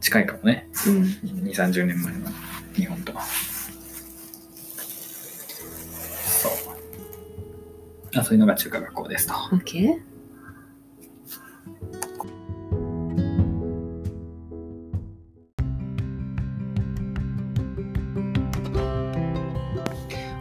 [0.00, 0.68] 近いかもね。
[0.86, 1.02] うん。
[1.02, 2.30] 2、30年前の
[2.74, 3.12] 日本と。
[3.12, 3.59] そ
[8.14, 9.34] あ、そういうのが中華学校ですと。
[9.34, 10.10] OK?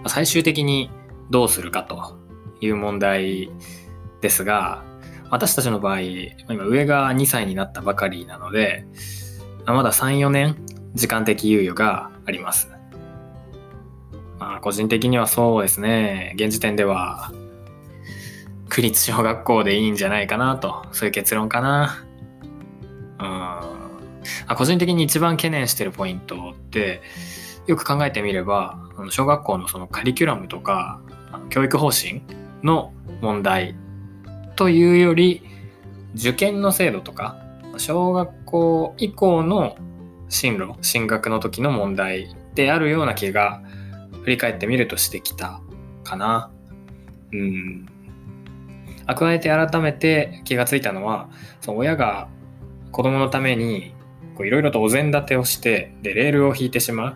[0.09, 0.89] 最終的に
[1.29, 2.17] どうするかと
[2.59, 3.51] いう問題
[4.21, 4.83] ですが、
[5.29, 8.85] 私たちの場合、今上が2歳になったばかりなので、
[9.65, 10.55] まだ3、4年
[10.95, 12.69] 時間的猶予があります。
[14.39, 17.31] まあ、個人的にはそうですね、現時点では、
[18.69, 22.05] 区立小学校でいいんじゃないかなと、そういう結論かな。
[23.19, 23.25] うん。
[24.47, 27.01] あ個人的に一番懸念してるポイントって、
[27.67, 31.01] よく考えてみれば、小学校のそのカリキュラムとか、
[31.49, 32.21] 教育方針
[32.63, 33.75] の問題
[34.55, 35.43] というより、
[36.15, 37.37] 受験の制度とか、
[37.77, 39.77] 小学校以降の
[40.29, 43.61] 進路、進学の時の問題であるような気が、
[44.23, 45.61] 振り返ってみるとしてきた
[46.03, 46.51] かな。
[47.31, 47.85] うん。
[49.09, 51.29] あ加えて改めて気がついたのは、
[51.61, 52.29] その親が
[52.91, 53.95] 子供のために
[54.39, 57.15] いろいろとお膳立てをして、で、レールを引いてしまう。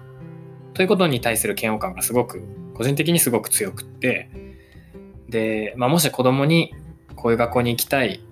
[0.74, 2.42] ということに対する嫌悪感がすごく、
[2.74, 4.32] 個人的にすごく強くって、
[5.30, 6.74] で、まあ、もし子供に
[7.16, 8.24] こういう学校に行きたい、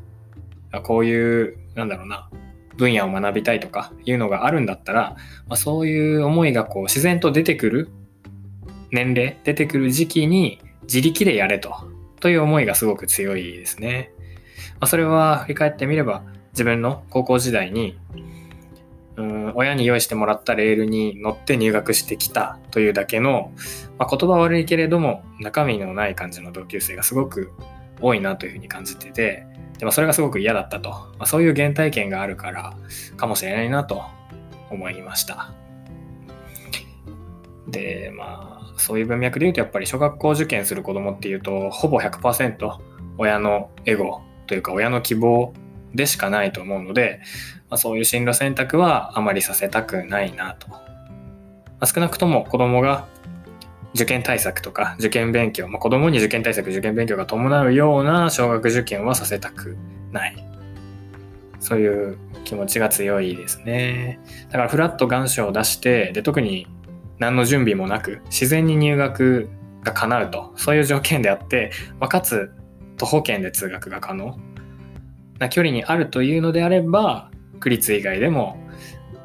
[0.82, 2.32] こういう、なんだろうな、
[2.78, 5.16] 分野を学びたいとかいうのがあるんだったら、
[5.48, 7.90] まあ、そういう思いがこう自然と出てくる
[8.90, 11.76] 年齢、出てくる時期に自力でやれと、
[12.22, 14.12] という思いがすごく強いですね。
[14.80, 17.98] まあ、それは振り返ってみれば、自分の高校時代に、
[19.18, 23.52] うん親に用意してもらったレールに乗って入学してきたというだけの、
[23.98, 27.52] まあ、言葉悪いけれども中身のない感じの同級生がすごく
[28.00, 29.46] 多いなというふうに感じてて
[29.78, 32.74] でもそれがすごく嫌だったと、まあ、そういう原体験があるから
[33.18, 34.04] かもしれないなと
[34.70, 35.54] 思いました
[37.68, 38.51] でまあ
[38.82, 42.78] そういう文脈で言うとやっぱり小学校受験する子供っていうとほぼ100%
[43.18, 45.54] 親のエゴというか親の希望
[45.94, 47.22] でしかないと思うので、
[47.70, 50.68] まあ、そういう進路選択はあまりさせたくないなと。
[50.70, 50.80] ま
[51.82, 53.08] あ、少なくとも子供が
[53.94, 59.78] 受験対策とか受験勉強、まあ、子供に受験対策、受験勉強が伴うような小学受験はさせたく
[60.12, 60.48] ない。
[61.60, 64.20] そういう気持ちが強いですね。
[64.48, 66.68] だからフラット願書を出して、で、特に
[67.22, 69.48] 何の準備もなく、自然に入学
[69.84, 72.52] が叶うと、そういう条件であって、まあ、かつ
[72.98, 74.40] 徒歩圏で通学が可能
[75.38, 78.58] な距離にあるというのであれば、区立以外でも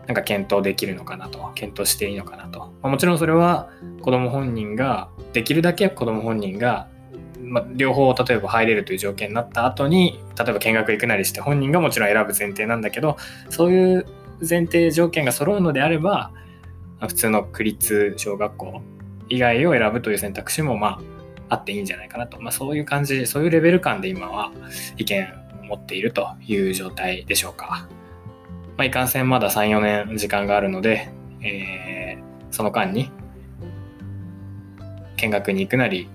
[0.07, 2.59] なんか検討できるのかなと、検討していいのかなと。
[2.59, 3.71] まあ、もちろんそれは
[4.03, 6.89] 子供本人が、できるだけ子供本人が、
[7.41, 13.17] まあ、両方例えば入れるという条件になった後に、例えば見学行くなりして本人がもちろん選ぶ前提なんだけど、
[13.49, 14.07] そういう
[14.47, 16.31] 前提条件が揃うのであれば、
[17.01, 18.81] 普通の区立小学校
[19.29, 21.01] 以外を選ぶという選択肢もま
[21.49, 22.41] ああっていいんじゃないかなと。
[22.41, 24.51] まあそういう感じ、そういうレベル感で今は
[24.97, 25.29] 意見
[25.63, 27.89] を持っているという状態でしょうか。
[28.77, 31.11] まあ、いかんせんまだ3、4年時間があるので、
[31.41, 33.11] えーその間に
[35.17, 36.09] 見学に行くなり、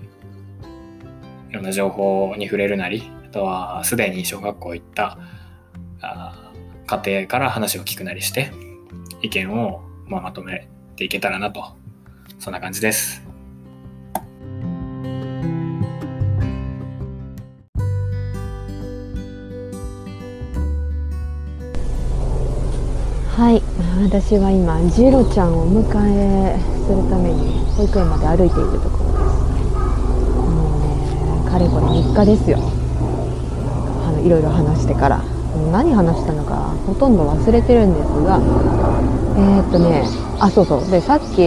[1.50, 5.20] いろんな情報に触れるなり、あとはすでに小学校行った
[6.88, 8.52] 家庭から話を聞くなりして、
[9.22, 10.68] 意見をまあまとめ
[10.98, 11.64] ていけたらなと、
[12.38, 13.24] そんな感じです。
[23.38, 23.62] はい。
[24.04, 29.40] 私は今ジロちゃんを迎えするために保育園まで歩いているところです。
[30.36, 32.58] もうねかれこれ3日ですよ。
[32.60, 35.41] あのいろいろ話してから。
[35.72, 38.40] 何話したのかほとんど忘れてるんですが
[39.38, 40.04] えー、っとね
[40.40, 40.90] あそうそう。
[40.90, 41.38] でさっき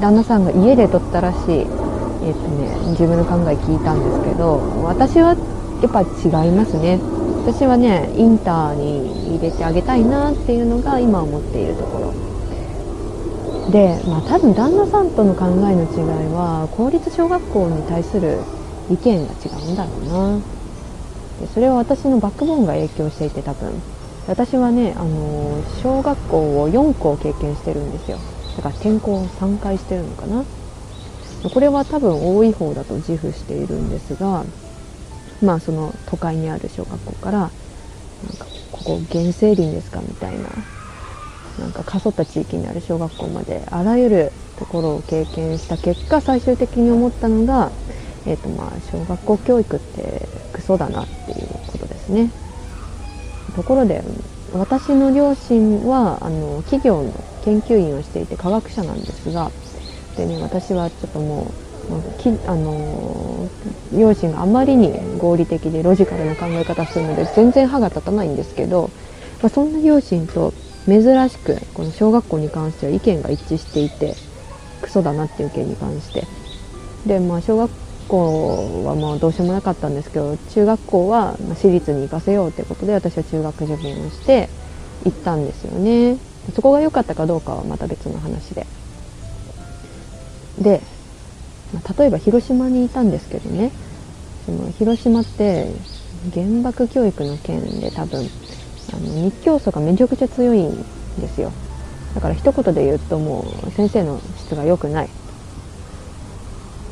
[0.00, 5.36] 旦那さんが家で撮ったらしいえー、っとね自分の考え聞いたんですけど私は
[5.82, 6.98] やっぱ違いますね。
[7.46, 12.12] 私はねインターに入れてあげたいなっていうのが今思っているとこ
[13.66, 13.70] ろ。
[13.70, 18.38] でまあ多分旦那さんとの考えの違いは公立小学校に対する
[18.90, 20.55] 意見が違うんだろうな。
[21.40, 23.82] でそれは私のバックボーンが影響していて多分。
[24.26, 28.18] 私はねあの小学校を4校経験してるんですよ。
[28.56, 30.44] だから転校を3回してるのかな。
[31.50, 34.44] これは多分多い方だと自負しているんですが
[35.42, 37.50] まあその都会にある小学校からなん
[38.36, 40.48] かここ原生林ですかみたいな
[41.60, 47.70] なんか過疎った地域にある小学校まであらゆるところを経験した結果最終的に思ったのが、
[48.26, 52.30] えーとまあ、小学校教育ってクソだなっていうことですね。
[53.54, 54.02] ところで
[54.52, 57.12] 私の両親はあの企業の
[57.44, 59.50] 研究員をしていて科学者なんですが
[60.16, 61.52] で、ね、私はちょっとも
[61.90, 63.48] うきあの
[63.92, 68.90] 両親があまりに合理的でロジカルな考え方するので全然歯が立たないんですけど、
[69.42, 70.52] まあ、そんな両親と
[70.86, 74.14] 珍しくこの小学校に関しては意見が一致していて
[74.82, 76.24] クソだなっていう意見に関して
[77.06, 77.70] でまあ小学
[78.06, 84.50] 校はまあどうしようもなかったんですけど中学校は私立に行かせようということで私は中学受験をして
[85.04, 86.18] 行ったんですよね。
[86.52, 88.66] そこが良かったかどうかはまた別の話で。
[90.58, 90.80] で、
[91.98, 93.72] 例えば広島にいたんですけどね。
[94.44, 95.66] その広島って
[96.32, 98.30] 原爆教育の件で多分
[98.92, 100.86] あの日教組がめちゃくちゃ強いん
[101.18, 101.56] ですよ。
[102.14, 105.10] だから一言で言うともう先生の質が良くない。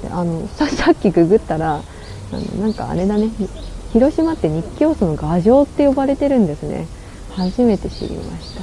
[0.04, 1.82] であのさ さっきググったら
[2.32, 3.30] あのなんかあれだね。
[3.92, 6.88] 広島って日教組の牙城って呼ばれてるんですね。
[7.36, 8.62] 初めて知りました。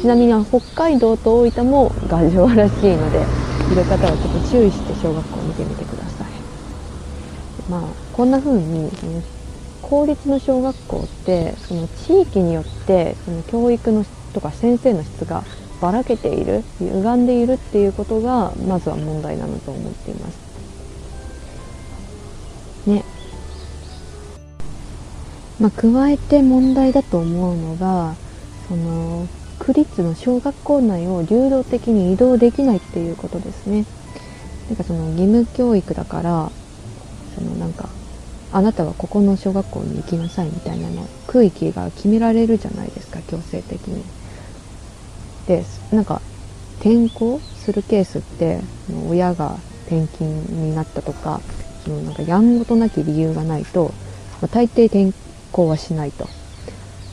[0.00, 3.18] ちなみに北海道と大分も牙城らしいので
[3.72, 6.26] いる方はちょっと注意して小学校を見てみてください。
[7.70, 7.80] まあ
[8.12, 8.90] こんな風に
[9.82, 15.44] 公立の小学校ってその地域によってその教育のとか先生の質が
[15.80, 20.47] ばらけている歪んでいるっていうことがまずは問題なのと思っています。
[22.88, 23.04] ね。
[25.60, 28.14] まあ、加えて問題だと思うのが
[28.68, 29.26] その
[29.58, 33.84] 区立の小学校内を流動的に移動できないっていうことですね。
[34.68, 36.50] なんかその義務教育だから
[37.34, 37.88] そのなんか
[38.52, 44.02] あなたはここの小学校に行きなさいみたいなの区域が決められるじゃないですか強制的に。
[45.46, 46.20] でなんか
[46.80, 48.60] 転校するケースって
[49.10, 49.56] 親が
[49.86, 51.40] 転勤になったとか
[51.88, 53.90] そのなんかやんごとなき理由がないと、
[54.42, 55.12] まあ、大抵転
[55.52, 56.28] 校はしないと。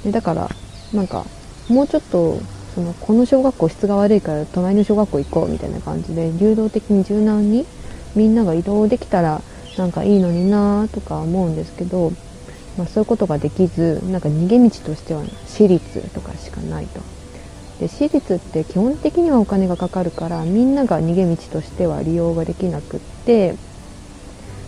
[0.03, 0.49] でだから
[0.93, 1.25] なんか
[1.69, 2.39] もうちょっと
[2.75, 7.65] そのこの小学校質が悪いから隣の小学校行こうみたいな感じで流動的に柔軟に
[8.15, 9.41] みんなが移動できたら
[9.77, 12.11] なんかいいのになとか思うんですけど、
[12.77, 16.99] まあ、そういうことができずなんか逃げ道としては私立とかしかないと。
[17.79, 23.55] で私立って基本的にはお金がかかるからみんなが逃げ道としては利用ができなくって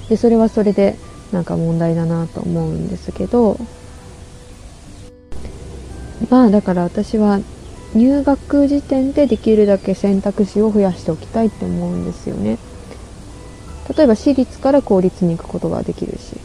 [0.10, 0.96] でそれはそれで
[1.32, 3.58] なんか問題だなと思うんですけど
[6.30, 7.40] まあだから私は
[7.94, 12.58] 入学時点でできるだけ選択肢を増やしておきたいって思うんですよね。
[13.96, 16.36] 例えば私立から公立に行くことができるし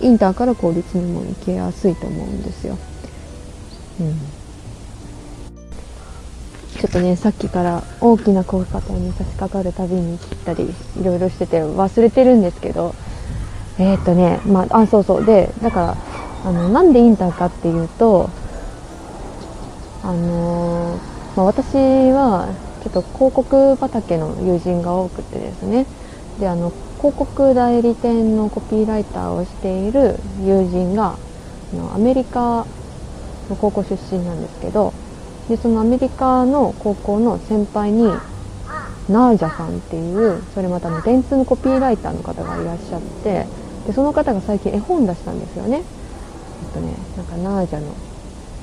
[0.00, 2.76] インターから公立にも行けやすいと思うんですよ。
[4.00, 4.39] うん、
[6.80, 10.64] ちょっとねさっきから大きな高架に差し掛かるたびに切ったり
[10.98, 12.94] いろいろしてて忘れてるんですけど
[13.78, 15.24] えっ、ー、とねまああそうそう。
[15.26, 15.96] でだから
[16.48, 18.30] あのなんでインターかっていうと
[20.02, 21.74] あのー、まあ、私
[22.12, 22.48] は
[22.82, 25.84] ちょっと広告畑の友人が多くてですね。
[26.38, 31.18] であの広告代理店のコピーライターをしている友人が
[31.74, 32.64] あのアメリカ
[33.50, 34.94] の高校出身なんですけど
[35.50, 38.14] でそのアメリカの高校の先輩に
[39.08, 43.50] ナージャさんっていうそれまたの電通のコピーライターの方がいらっしゃって
[43.84, 45.78] でその方が最近絵本出したんですよね。
[46.62, 47.98] えっとねなんかナージャの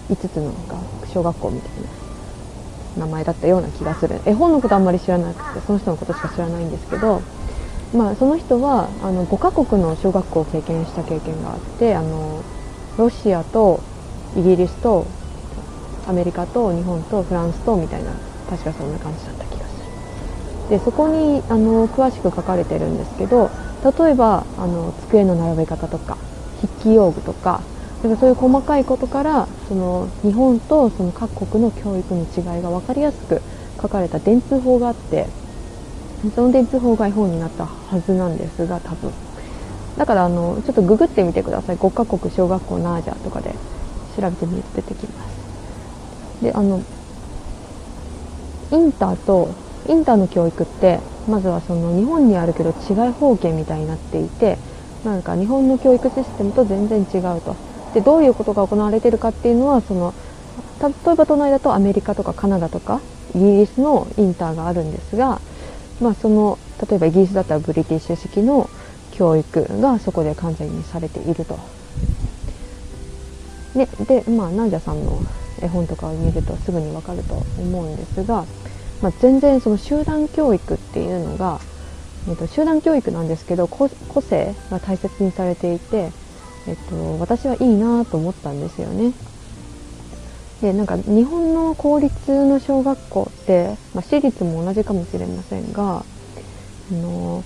[0.09, 0.53] 5つの
[1.13, 1.89] 小学校みたいな
[2.95, 7.21] 名前だったような気がする絵本のことあんまり知らなくてその人のことしか知らないんですけど
[7.93, 12.45] まあ、その人はあの5カ国の小学校を経験した経験があってあの
[12.97, 13.79] ロシアと
[14.35, 15.16] イギリスと
[16.07, 18.11] アメリカと日本とフランスとみたいな
[18.49, 19.87] 確かそんな感じだった気がする。
[20.69, 23.49] でそこにあの詳しく書かれてるんですけど
[23.83, 26.17] 例えばあの机の並べ方とか
[26.59, 27.63] 筆記用具とか
[28.03, 33.41] なんかそういう細かいことからその日本とその各国の教育の違いが分かりやすく
[33.81, 35.27] 書かれた電通法があって
[36.35, 39.13] その電通法が絵本になったはずなんですが多分。
[39.97, 41.77] だからあのちょっとググってみてください。
[41.77, 43.55] 5カ国小学校ナージャーとかで
[44.15, 45.36] 調べてみると出てきます。
[46.41, 46.81] であの
[48.71, 49.49] インターと
[49.87, 54.57] インターの教育ってまずはその日本にあるけど違い方形みたいになっていて
[55.03, 57.55] なんか日本の教育システムと全然違うと
[57.93, 60.13] でどういうことが行われてるかっていうのはその
[60.81, 63.01] 例えば都内だとアメリカとかカナダとか
[63.35, 65.41] イギリスのインターがあるんですが、
[66.01, 66.59] まあ、その
[66.89, 68.69] 例えばイギリスだったらブリティッシュ式の
[69.11, 71.59] 教育がそこで完全にされていると。
[73.75, 73.87] で
[74.21, 75.23] で、まあ、ナンジャさんの
[75.61, 78.45] 絵本とかを見るとすぐにわかると思うんですが、
[79.01, 81.59] まあ、全然その集団教育っていうのが、
[82.27, 83.87] えっと、集団教育なんですけど個
[84.21, 86.11] 性が大切にされていて、
[86.67, 89.13] えっと、私はいいなと思ったんですよね。
[90.61, 96.03] でなんか日本の公立の小学校って、まあ、私立も同じかもしれませんが
[96.91, 97.43] あの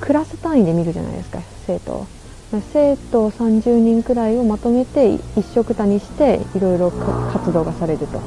[0.00, 2.06] クラス単位で見るじゃないですか生徒
[2.50, 8.20] 生徒30人くらいをまとめて一緒くたにしていろいろ活動がされると。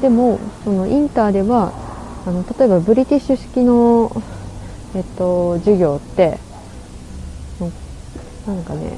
[0.00, 1.72] でもそのインターでは
[2.26, 4.10] あの例えばブリティッシュ式の、
[4.94, 6.38] えっと、授業って
[8.46, 8.92] なんかね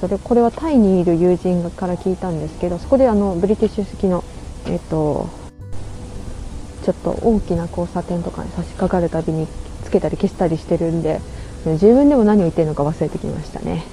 [0.00, 4.24] それこれはタイにいる友人から聞いたんですけどそこであのブリティッシュ式の
[4.66, 5.28] えっと
[6.84, 9.46] ちょっと大きな交差点とかに差し掛かるたびに
[9.84, 11.20] つけたり消したりしてるんで
[11.64, 13.84] 自分でも何を言ってるのか忘れてきましたね。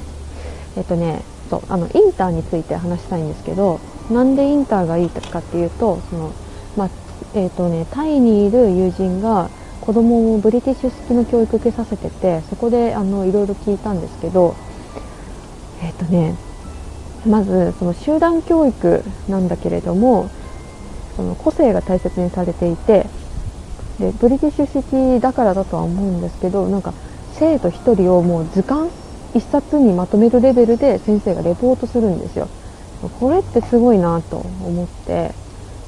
[0.78, 3.80] えっとねそうあのインターについて話したいんですけど
[4.12, 6.32] なんでインターがいいかっていうとその、
[6.76, 6.90] まあ
[7.34, 9.50] えっとね、タイにいる友人が
[9.82, 14.56] 子供をブリティッシュ式の教育受けさせててそこであのいろいろ聞いたんですけど
[15.82, 16.36] えっとね
[17.26, 20.30] まずその集団教育なんだけれども
[21.16, 23.08] その個性が大切にされていて
[24.00, 26.94] でブリティッシュ式だからだとは思うんですけどなんか
[27.40, 28.90] 生徒1人をもう図鑑
[29.34, 32.48] 1冊にまとめるレベルで先生がレポートするんですよ。
[33.20, 35.32] これってすごいなと思って。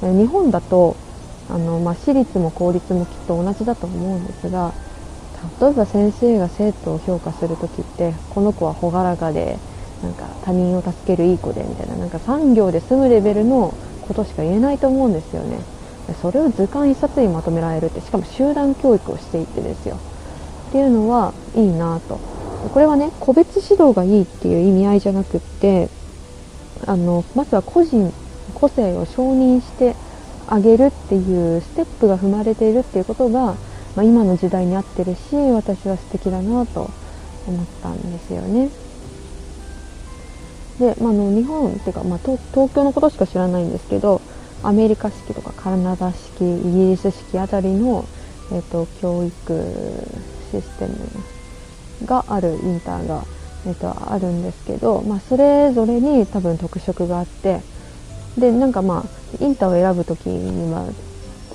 [0.02, 0.96] 日本だと
[1.50, 4.72] あの、まあ、私立も公立もきっと同じだと思うんですが
[5.60, 9.58] 例えば先生が生徒を評価する時ってこの子は朗らかで
[10.02, 15.58] なんか他人を助けるいい子でみたいななんか産業で済むレベルのことしか言えないと思うんですよね。
[16.22, 20.09] それを図鑑1冊にまとめられるってしかも集団教育をしていってですよ。
[20.70, 22.16] っていうのはいいなと
[22.72, 25.88] これはね個別指導がいいっていう意味合いじゃなくって
[26.86, 28.12] あのまずは個人
[28.54, 29.96] 個性を承認して
[30.46, 33.56] あげるっていうステップが踏まれているっていうことが、
[33.96, 36.88] まあ、今の時代に合ってるし私は素敵だなと
[37.48, 38.70] 思ったんですよね。
[40.78, 42.38] で、まあ、の日本っていうか、まあ、東
[42.72, 44.20] 京のことしか知らないんですけど
[44.62, 48.04] アメリカ式とかカナダ式イギリス式あたりの、
[48.52, 50.06] えーと教育
[50.50, 53.24] システムがあるインターが、
[53.66, 57.60] えー、とあるんですけど、まあ、それぞれに多分特色があって
[58.38, 60.88] でなんかまあインターを選ぶ時には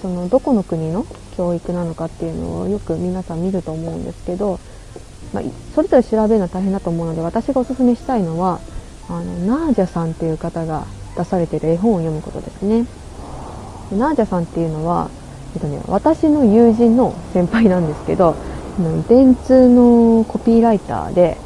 [0.01, 1.05] そのどこの国の
[1.35, 4.59] 教育なのかっていうのをよく皆さん見ると思うんですけど、
[5.33, 5.43] まあ、
[5.73, 8.59] それぞれ調べるのは大変だと思うので私がおすすめしたいのは
[9.09, 10.85] あのナージャさんっていう方が
[11.17, 12.85] 出されてる絵本を読むことですね。
[13.91, 15.09] ナージャさんっていうのは、
[15.53, 18.35] えっとね、私の友人の先輩なんですけど
[19.07, 21.37] 電通のコピーライターで、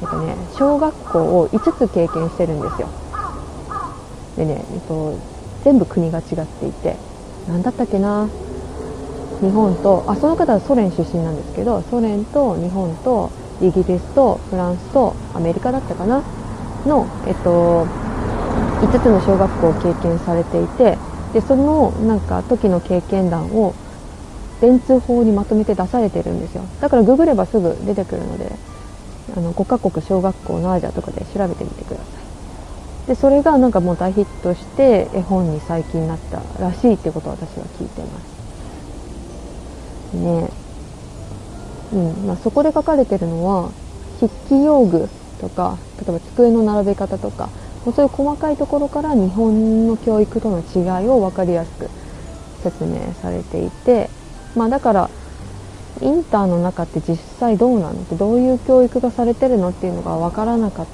[0.00, 2.88] えっとね、小学校を5つ経験してるんですよ。
[4.36, 5.18] でね、えっと、
[5.64, 6.94] 全部国が違っていて
[7.48, 8.28] 何だったっけな
[9.40, 13.30] 日本とあその方はソ連出身なんですけどソ連と日本と
[13.60, 16.22] イギリスとフランスとアメリカだったかな
[16.86, 17.84] の、えっと、
[18.80, 20.96] 5つの小学校を経験されていて
[21.34, 23.74] でそのなんか時の経験談を
[24.60, 26.64] 電通法にまとめて出されてるんですよ。
[26.80, 28.50] だからググればすぐ出てくるので
[29.36, 33.08] あの5カ国小学校のアジアとかで調べてみてください。
[33.08, 40.16] でそれがなんかもう大ヒットして絵本に最近なったらしいってことを私は聞いてます。
[40.16, 40.50] ね
[41.94, 42.26] うん。
[42.26, 43.70] まあ、そこで書かれてるのは
[44.20, 45.08] 筆記用具
[45.40, 47.48] とか例えば机の並べ方とか
[47.86, 51.88] もうそういう細かいところから日本の教育との違いを分かりやすく
[52.62, 54.10] 説明されていて
[54.56, 55.10] まあだから
[56.00, 60.86] インターの中って実際どうなのってどういう教育がされてるのっていうのが分からなかっ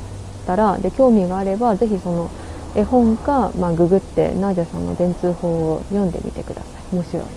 [0.46, 2.30] たらで興味があれば是非その
[2.74, 6.96] 絵本か、まあ、ググってナージャさんの電通法を読んでみてください。
[6.96, 7.34] 面白いです。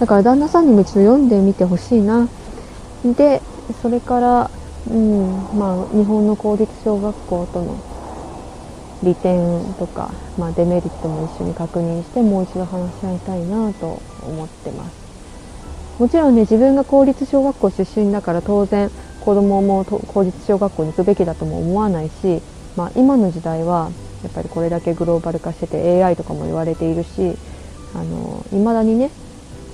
[0.00, 2.28] だから旦那さんにも一度読んでみてほしいな。
[3.04, 3.40] で
[3.80, 4.50] それから
[4.90, 7.76] うんまあ日本の公立小学校との
[9.02, 15.10] 利点とか、まあ、デメリットも一緒に確認してもう一度話し合いたいなと思ってます。
[15.98, 18.90] もちろんね自分が公立小学校出身だから当然
[19.20, 22.40] 子供も公立小学校に行くべきだとも思わないし、
[22.74, 23.90] まあ、今の時代は
[24.22, 27.36] やっぱりこれだけグローバル化してて AI とかも言われているし
[27.94, 29.10] あの未だにね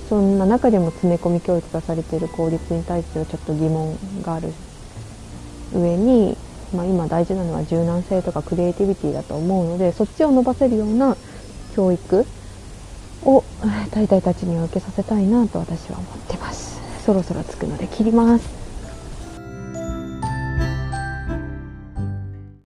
[0.09, 4.51] そんな中でも詰め込み教育がされている公立に対してはちょっと疑問がある
[5.73, 6.35] 上に
[6.73, 11.15] まあ、今大事なのは柔軟性とかクリエイティビティだと思うのでそっちを伸ばせるような
[11.75, 12.25] 教育
[13.27, 13.45] を
[13.91, 16.83] 大体たちには受けさせたいなと私は思ってます。
[16.97, 18.56] そろそろつくので切ります。